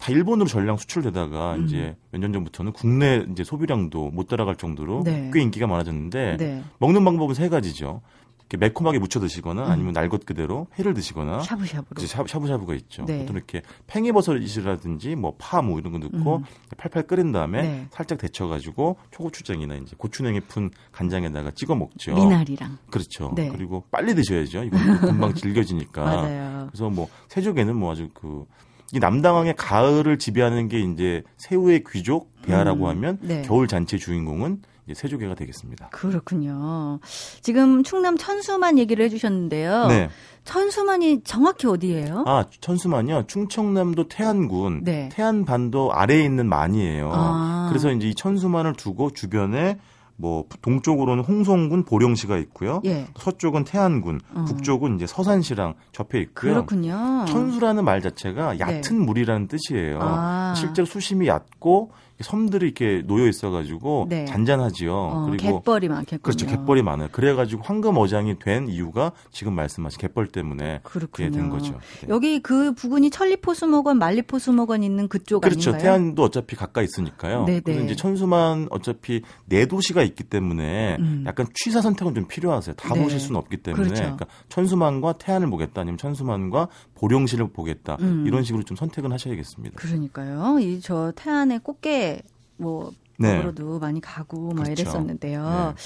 [0.00, 1.64] 다 일본으로 전량 수출되다가 음.
[1.66, 5.30] 이제 몇 년 전부터는 국내 이제 소비량도 못 따라갈 정도로 네.
[5.32, 6.64] 꽤 인기가 많아졌는데 네.
[6.78, 8.00] 먹는 방법은 세 가지죠.
[8.40, 9.70] 이렇게 매콤하게 무쳐 드시거나 음.
[9.70, 13.04] 아니면 날 것 그대로 회를 드시거나 샤브샤브로 샤브샤브가 있죠.
[13.04, 13.18] 네.
[13.20, 16.44] 보통 이렇게 팽이버섯이라든지 뭐파뭐 이런 거 넣고 음.
[16.76, 17.86] 팔팔 끓인 다음에 네.
[17.90, 22.14] 살짝 데쳐 가지고 초고추장이나 이제 고추냉이 푼 간장에다가 찍어 먹죠.
[22.14, 23.32] 미나리랑 그렇죠.
[23.36, 23.48] 네.
[23.50, 24.64] 그리고 빨리 드셔야죠.
[24.64, 26.66] 이건 금방 질겨지니까.
[26.70, 28.46] 그래서 뭐 새조개는 뭐 아주 그
[28.92, 33.42] 이 남당항의 가을을 지배하는 게 이제 새우의 귀족 배아라고 음, 하면 네.
[33.42, 35.88] 겨울 잔치 주인공은 세조개가 되겠습니다.
[35.90, 36.98] 그렇군요.
[37.42, 39.86] 지금 충남 천수만 얘기를 해주셨는데요.
[39.86, 40.08] 네.
[40.44, 42.24] 천수만이 정확히 어디예요?
[42.26, 43.26] 아, 천수만이요.
[43.28, 45.08] 충청남도 태안군 네.
[45.12, 47.10] 태안반도 아래에 있는 만이에요.
[47.12, 47.66] 아.
[47.68, 49.78] 그래서 이제 이 천수만을 두고 주변에
[50.20, 52.82] 뭐 동쪽으로는 홍성군 보령시가 있고요.
[52.84, 53.06] 예.
[53.16, 54.44] 서쪽은 태안군, 어.
[54.46, 56.52] 북쪽은 이제 서산시랑 접해 있고요.
[56.52, 57.24] 그렇군요.
[57.26, 58.60] 천수라는 말 자체가 네.
[58.60, 59.04] 얕은 네.
[59.04, 59.98] 물이라는 뜻이에요.
[60.02, 60.54] 아.
[60.56, 64.24] 실제로 수심이 얕고 섬들이 이렇게 놓여 있어가지고 네.
[64.26, 64.92] 잔잔하지요.
[64.92, 66.22] 어, 그리고 갯벌이 많겠군요.
[66.22, 66.46] 그렇죠.
[66.46, 67.08] 갯벌이 많아요.
[67.12, 71.72] 그래가지고 황금 어장이 된 이유가 지금 말씀하신 갯벌 때문에 그렇게 된 거죠.
[72.02, 72.08] 네.
[72.08, 75.70] 여기 그 부근이 천리포수목원, 말리포수목원 있는 그쪽 그렇죠.
[75.70, 75.82] 아닌가요?
[75.82, 77.44] 태안도 어차피 가까이 있으니까요.
[77.44, 77.60] 네네.
[77.60, 81.24] 그래서 이제 천수만 어차피 네 도시가 있기 때문에 음.
[81.26, 82.74] 약간 취사 선택은 좀 필요하세요.
[82.74, 83.02] 다 네.
[83.02, 84.02] 보실 수는 없기 때문에 그렇죠.
[84.02, 88.24] 그러니까 천수만과 태안을 보겠다, 아니면 천수만과 보령시를 보겠다 음.
[88.26, 89.76] 이런 식으로 좀 선택은 하셔야겠습니다.
[89.76, 90.58] 그러니까요.
[90.60, 92.09] 이 저 태안의 꽃게
[92.56, 93.36] 뭐 네.
[93.36, 94.82] 먹으러도 많이 가고 막 그렇죠.
[94.82, 95.74] 이랬었는데요.
[95.76, 95.82] 네.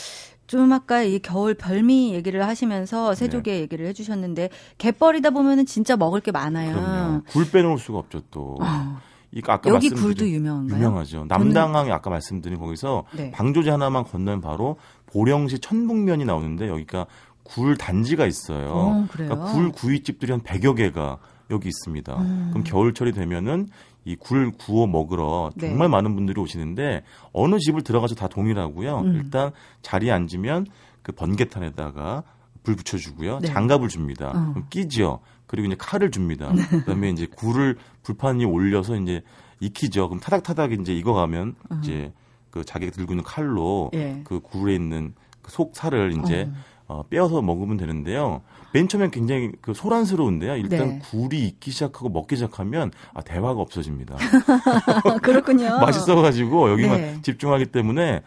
[0.47, 3.61] 좀 아까 이 겨울 별미 얘기를 하시면서 새조개 네.
[3.61, 6.75] 얘기를 해주셨는데 갯벌이다 보면은 진짜 먹을 게 많아요.
[6.75, 7.23] 그럼요.
[7.29, 8.57] 굴 빼놓을 수가 없죠 또.
[8.61, 8.99] 어.
[9.33, 10.79] 이 아까 여기 굴도 유명한가요?
[10.79, 11.25] 유명하죠.
[11.27, 13.33] 남당항에 아까 말씀드린 거기서 네.
[13.33, 17.07] 방조제 하나만 건너면 바로 보령시 천북면이 나오는데 여기가
[17.43, 18.71] 굴 단지가 있어요.
[18.73, 21.19] 어, 그러니까 굴 구이집들이 한 100여 개가
[21.51, 22.17] 여기 있습니다.
[22.17, 22.49] 음.
[22.51, 23.69] 그럼 겨울철이 되면은
[24.05, 25.69] 이 굴 구워 먹으러 네.
[25.69, 27.03] 정말 많은 분들이 오시는데
[27.33, 29.01] 어느 집을 들어가서 다 동일하고요.
[29.01, 29.15] 음.
[29.17, 29.51] 일단
[29.83, 30.67] 자리에 앉으면
[31.03, 32.23] 그 번개탄에다가
[32.63, 33.41] 불 붙여주고요.
[33.41, 33.49] 네.
[33.49, 34.33] 장갑을 줍니다.
[34.35, 34.55] 어.
[34.71, 35.21] 끼지요.
[35.47, 36.53] 그리고 이제 칼을 줍니다.
[36.53, 36.63] 네.
[36.81, 39.23] 그다음에 이제 굴을 불판 이 올려서 이제
[39.61, 40.09] 익히죠.
[40.09, 41.81] 그럼 타닥타닥 이제 익어가면 음.
[41.83, 42.13] 이제
[42.51, 44.21] 그 자기가 들고 있는 칼로 예.
[44.25, 46.75] 그 굴에 있는 그 속살을 이제 어.
[46.87, 48.43] 어, 빼어서 먹으면 되는데요.
[48.75, 50.57] 맨 처음엔 굉장히 그 소란스러운데요.
[50.57, 50.99] 일단 네.
[50.99, 54.17] 굴이 익기 시작하고 먹기 시작하면 아 대화가 없어집니다.
[55.23, 55.79] 그렇군요.
[55.79, 57.19] 맛있어가지고 여기만 네.
[57.23, 58.23] 집중하기 때문에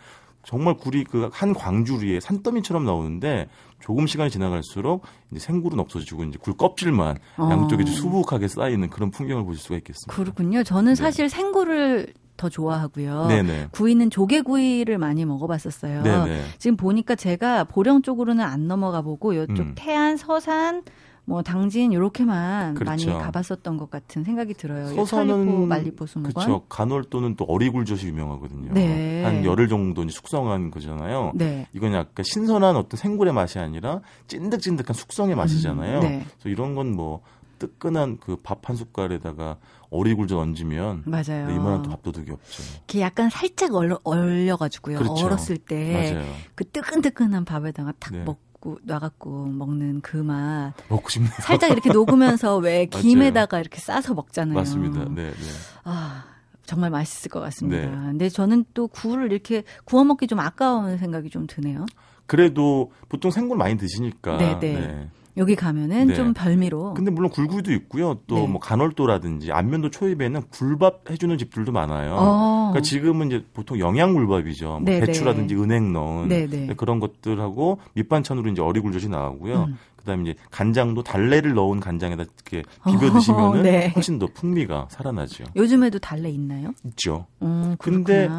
[0.45, 3.49] 정말 굴이 그 한 광주리에 산더미처럼 나오는데
[3.81, 7.49] 조금 시간이 지나갈수록 이제 생굴은 없어지고 이제 굴 껍질만 어.
[7.51, 10.15] 양쪽에 수북하게 쌓이는 그런 풍경을 보실 수가 있겠습니다.
[10.15, 10.63] 그렇군요.
[10.63, 10.95] 저는 네.
[10.95, 13.27] 사실 생굴을 더 좋아하고요.
[13.27, 13.69] 네네.
[13.71, 16.03] 구이는 조개구이를 많이 먹어봤었어요.
[16.03, 16.41] 네네.
[16.59, 19.73] 지금 보니까 제가 보령 쪽으로는 안 넘어가 보고 이쪽 음.
[19.75, 20.83] 태안, 서산,
[21.27, 22.89] 뭐 당진 이렇게만 그렇죠.
[22.89, 24.87] 많이 가봤었던 것 같은 생각이 들어요.
[24.95, 26.33] 서산은 말리포 수목원.
[26.33, 26.61] 그렇죠.
[26.69, 28.71] 간월도는 또 어리굴젓이 유명하거든요.
[28.71, 29.23] 네.
[29.25, 31.33] 한 열흘 정도 숙성한 거잖아요.
[31.35, 31.67] 네.
[31.73, 35.97] 이건 약간 신선한 어떤 생굴의 맛이 아니라 찐득찐득한 숙성의 맛이잖아요.
[35.97, 36.25] 음, 네.
[36.39, 37.21] 그래서 이런 건뭐
[37.59, 39.57] 뜨끈한 그 밥 한 숟갈에다가
[39.89, 41.47] 어리굴젓 얹으면 맞아요.
[41.47, 42.63] 네, 이만한 또 밥도둑이 없죠.
[42.89, 44.97] 이게 약간 살짝 얼려, 얼려가지고요.
[44.99, 45.25] 그렇죠.
[45.25, 48.23] 얼었을 때 그 뜨끈뜨끈한 밥에다가 탁 네.
[48.23, 50.73] 먹고 놔갖고 놔갖고 먹는 그 맛.
[50.89, 51.31] 먹고 싶네요.
[51.41, 54.55] 살짝 이렇게 녹으면서 왜 김에다가 이렇게 싸서 먹잖아요.
[54.55, 55.05] 맞습니다.
[55.09, 55.33] 네, 네.
[55.83, 56.25] 아.
[56.65, 57.89] 정말 맛있을 것 같습니다.
[57.89, 57.95] 네.
[57.95, 61.85] 근데 저는 또 굴을 이렇게 구워 먹기 좀 아까운 생각이 좀 드네요.
[62.25, 64.35] 그래도 보통 생굴 많이 드시니까.
[64.35, 64.59] 네네.
[64.59, 65.09] 네.
[65.37, 65.41] 네.
[65.41, 66.15] 여기 가면은 네.
[66.15, 66.93] 좀 별미로.
[66.95, 68.15] 근데 물론 굴구이도 있고요.
[68.27, 68.59] 또뭐 네.
[68.59, 72.15] 간월도라든지 안면도 초입에는 굴밥 해주는 집들도 많아요.
[72.17, 72.69] 어.
[72.71, 74.67] 그러니까 지금은 이제 보통 영양 굴밥이죠.
[74.67, 75.05] 뭐 네, 네.
[75.05, 76.73] 배추라든지 은행 넣은 네, 네.
[76.75, 79.65] 그런 것들하고 밑반찬으로 이제 어리굴젓이 나오고요.
[79.69, 79.77] 음.
[80.07, 83.91] 그다음에 이제 간장도 달래를 넣은 간장에다 이렇게 비벼 드시면은 어, 네.
[83.93, 85.43] 훨씬 더 풍미가 살아나죠.
[85.55, 86.73] 요즘에도 달래 있나요?
[86.85, 87.27] 있죠.
[87.41, 88.29] 음, 근데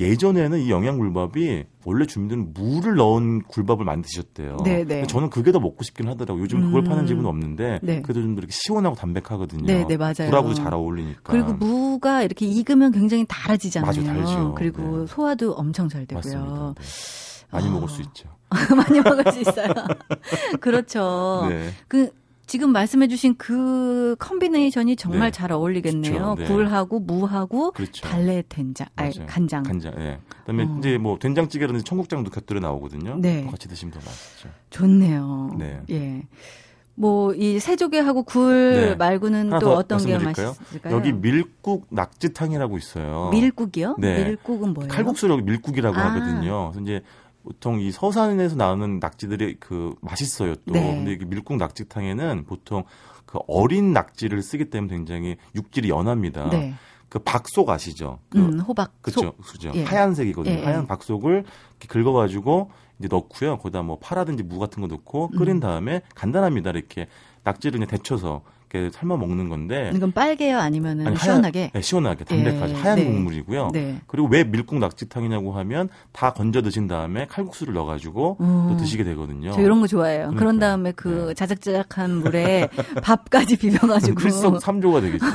[0.00, 4.58] 예전에는 이 영양 굴밥이 원래 주민들은 물을 넣은 굴밥을 만드셨대요.
[4.64, 5.06] 네, 네.
[5.06, 6.42] 저는 그게 더 먹고 싶긴 하더라고요.
[6.42, 6.84] 요즘 그걸 음.
[6.84, 8.02] 파는 집은 없는데 네.
[8.02, 9.66] 그래도 좀 이렇게 시원하고 담백하거든요.
[9.66, 10.28] 네, 네, 맞아요.
[10.28, 11.20] 굴하고도 잘 어울리니까.
[11.24, 14.02] 그리고 무가 이렇게 익으면 굉장히 달아지잖아요.
[14.02, 14.54] 맞아요, 달죠.
[14.56, 15.06] 그리고 네.
[15.06, 16.22] 소화도 엄청 잘 되고요.
[16.34, 16.74] 맞습니다.
[16.78, 16.84] 네.
[17.50, 17.70] 많이 아.
[17.70, 18.28] 먹을 수 있죠.
[18.76, 19.68] 많이 먹을 수 있어요.
[20.60, 21.46] 그렇죠.
[21.48, 21.70] 네.
[21.86, 22.10] 그
[22.46, 25.30] 지금 말씀해주신 그 combination이 정말 네.
[25.30, 26.12] 잘 어울리겠네요.
[26.12, 26.34] 그렇죠.
[26.36, 26.46] 네.
[26.46, 28.06] 굴하고 무하고 그렇죠.
[28.06, 29.64] 달래 된장, 아니 간장.
[29.64, 29.94] 간장.
[29.98, 30.18] 예.
[30.40, 30.76] 그다음에 어.
[30.78, 33.16] 이제 뭐 된장찌개라든지 청국장도 곁들여 나오거든요.
[33.20, 33.46] 네.
[33.50, 34.48] 같이 드시면 더 맛있죠.
[34.70, 35.56] 좋네요.
[35.58, 35.82] 네.
[35.90, 36.22] 예.
[36.94, 38.94] 뭐 이 새조개하고 굴 네.
[38.96, 40.96] 말고는 또 어떤 게 맛있을까요?
[40.96, 43.28] 여기 밀국 낙지탕이라고 있어요.
[43.30, 43.96] 밀국이요?
[43.98, 44.24] 네.
[44.24, 44.88] 밀국은 뭐예요?
[44.90, 46.06] 칼국수를 밀국이라고 아.
[46.14, 46.70] 하거든요.
[46.72, 47.02] 그래서 이제
[47.48, 50.74] 보통 이 서산에서 나오는 낙지들이 그 맛있어요 또.
[50.74, 50.96] 네.
[50.96, 52.84] 근데 이게 밀국 낙지탕에는 보통
[53.24, 56.50] 그 어린 낙지를 쓰기 때문에 굉장히 육질이 연합니다.
[56.50, 56.74] 네.
[57.08, 58.18] 그 박속 아시죠?
[58.28, 59.00] 그 음, 호박.
[59.00, 59.32] 그렇죠.
[59.32, 59.72] 그죠.
[59.74, 59.82] 예.
[59.82, 60.56] 하얀색이거든요.
[60.56, 60.62] 예, 예.
[60.62, 61.44] 하얀 박속을
[61.80, 63.56] 이렇게 긁어가지고 이제 넣고요.
[63.56, 65.60] 거기다 뭐 파라든지 무 같은 거 넣고 끓인 음.
[65.60, 66.72] 다음에 간단합니다.
[66.72, 67.06] 이렇게
[67.44, 69.90] 낙지를 그냥 데쳐서 이렇게 삶아 먹는 건데.
[69.94, 71.58] 이건 빨개요, 아니면은 아니, 시원하게?
[71.60, 73.04] 하얀, 네, 시원하게 담백하게 네, 하얀 네.
[73.06, 73.70] 국물이고요.
[73.72, 74.00] 네.
[74.06, 78.66] 그리고 왜 밀국 낙지탕이냐고 하면 다 건져 드신 다음에 칼국수를 넣어가지고 음.
[78.70, 79.52] 또 드시게 되거든요.
[79.52, 80.18] 저 이런 거 좋아해요.
[80.18, 80.38] 그러니까요.
[80.38, 81.34] 그런 다음에 그 네.
[81.34, 82.68] 자작자작한 물에
[83.02, 85.26] 밥까지 비벼가지고 필성 3조가 되겠죠.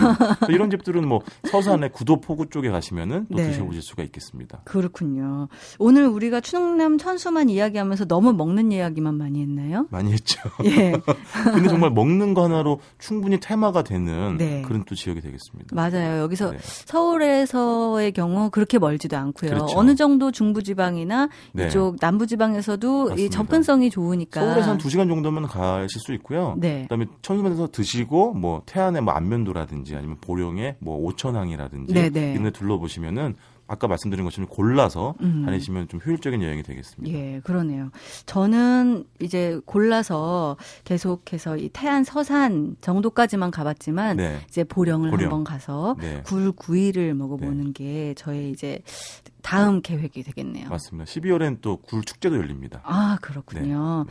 [0.49, 3.49] 이런 집들은 뭐 서산의 구도 포구 쪽에 가시면은 또 네.
[3.49, 4.61] 드셔보실 수가 있겠습니다.
[4.65, 5.47] 그렇군요.
[5.79, 9.87] 오늘 우리가 충남 천수만 이야기하면서 너무 먹는 이야기만 많이 했나요?
[9.89, 10.39] 많이 했죠.
[10.65, 10.93] 예.
[11.53, 14.61] 근데 정말 먹는 거 하나로 충 충분히 테마가 되는 네.
[14.63, 15.73] 그런 또 지역이 되겠습니다.
[15.73, 16.21] 맞아요.
[16.21, 16.57] 여기서 네.
[16.61, 19.51] 서울에서의 경우 그렇게 멀지도 않고요.
[19.51, 19.77] 그렇죠.
[19.77, 21.67] 어느 정도 중부지방이나 네.
[21.67, 23.13] 이쪽 남부지방에서도.
[23.17, 26.55] 이 접근성이 좋으니까 서울에서 한 2시간 정도면 가실 수 있고요.
[26.57, 26.83] 네.
[26.83, 32.31] 그다음에 천수만에서 드시고 뭐 태안의 뭐 안면도라든지 아니면 보령의 뭐 오천항이라든지 네, 네.
[32.31, 33.35] 이런 데 둘러보시면은
[33.67, 35.43] 아까 말씀드린 것처럼 골라서 음.
[35.45, 37.17] 다니시면 좀 효율적인 여행이 되겠습니다.
[37.17, 37.91] 예, 그러네요.
[38.25, 44.39] 저는 이제 골라서 계속해서 이 태안 서산 정도까지만 가봤지만 네.
[44.47, 45.25] 이제 보령을 보령.
[45.25, 46.21] 한번 가서 네.
[46.25, 47.71] 굴 구이를 먹어보는 네.
[47.73, 48.81] 게 저의 이제
[49.41, 50.69] 다음 계획이 되겠네요.
[50.69, 51.05] 맞습니다.
[51.11, 52.81] 12월엔 또 굴 축제도 열립니다.
[52.85, 54.05] 아, 그렇군요.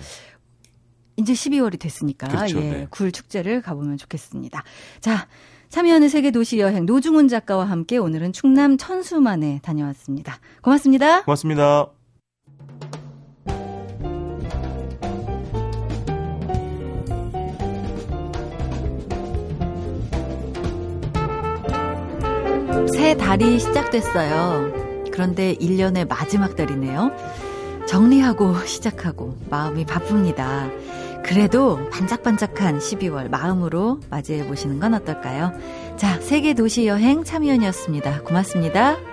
[1.17, 2.87] 이제 12월이 됐으니까 그렇죠, 예, 네.
[2.91, 4.63] 굴 축제를 가보면 좋겠습니다.
[5.01, 5.29] 자,
[5.69, 10.39] 참여하는 세계 도시 여행 노중훈 작가와 함께 오늘은 충남 천수만에 다녀왔습니다.
[10.61, 11.23] 고맙습니다.
[11.23, 11.89] 고맙습니다.
[22.95, 24.73] 새 달이 시작됐어요.
[25.13, 27.13] 그런데 1년의 마지막 달이네요.
[27.87, 30.69] 정리하고 시작하고 마음이 바쁩니다.
[31.25, 35.53] 그래도 반짝반짝한 12월 마음으로 맞이해 보시는 건 어떨까요?
[35.97, 38.23] 자, 세계 도시 여행 참여연이었습니다.
[38.23, 39.12] 고맙습니다.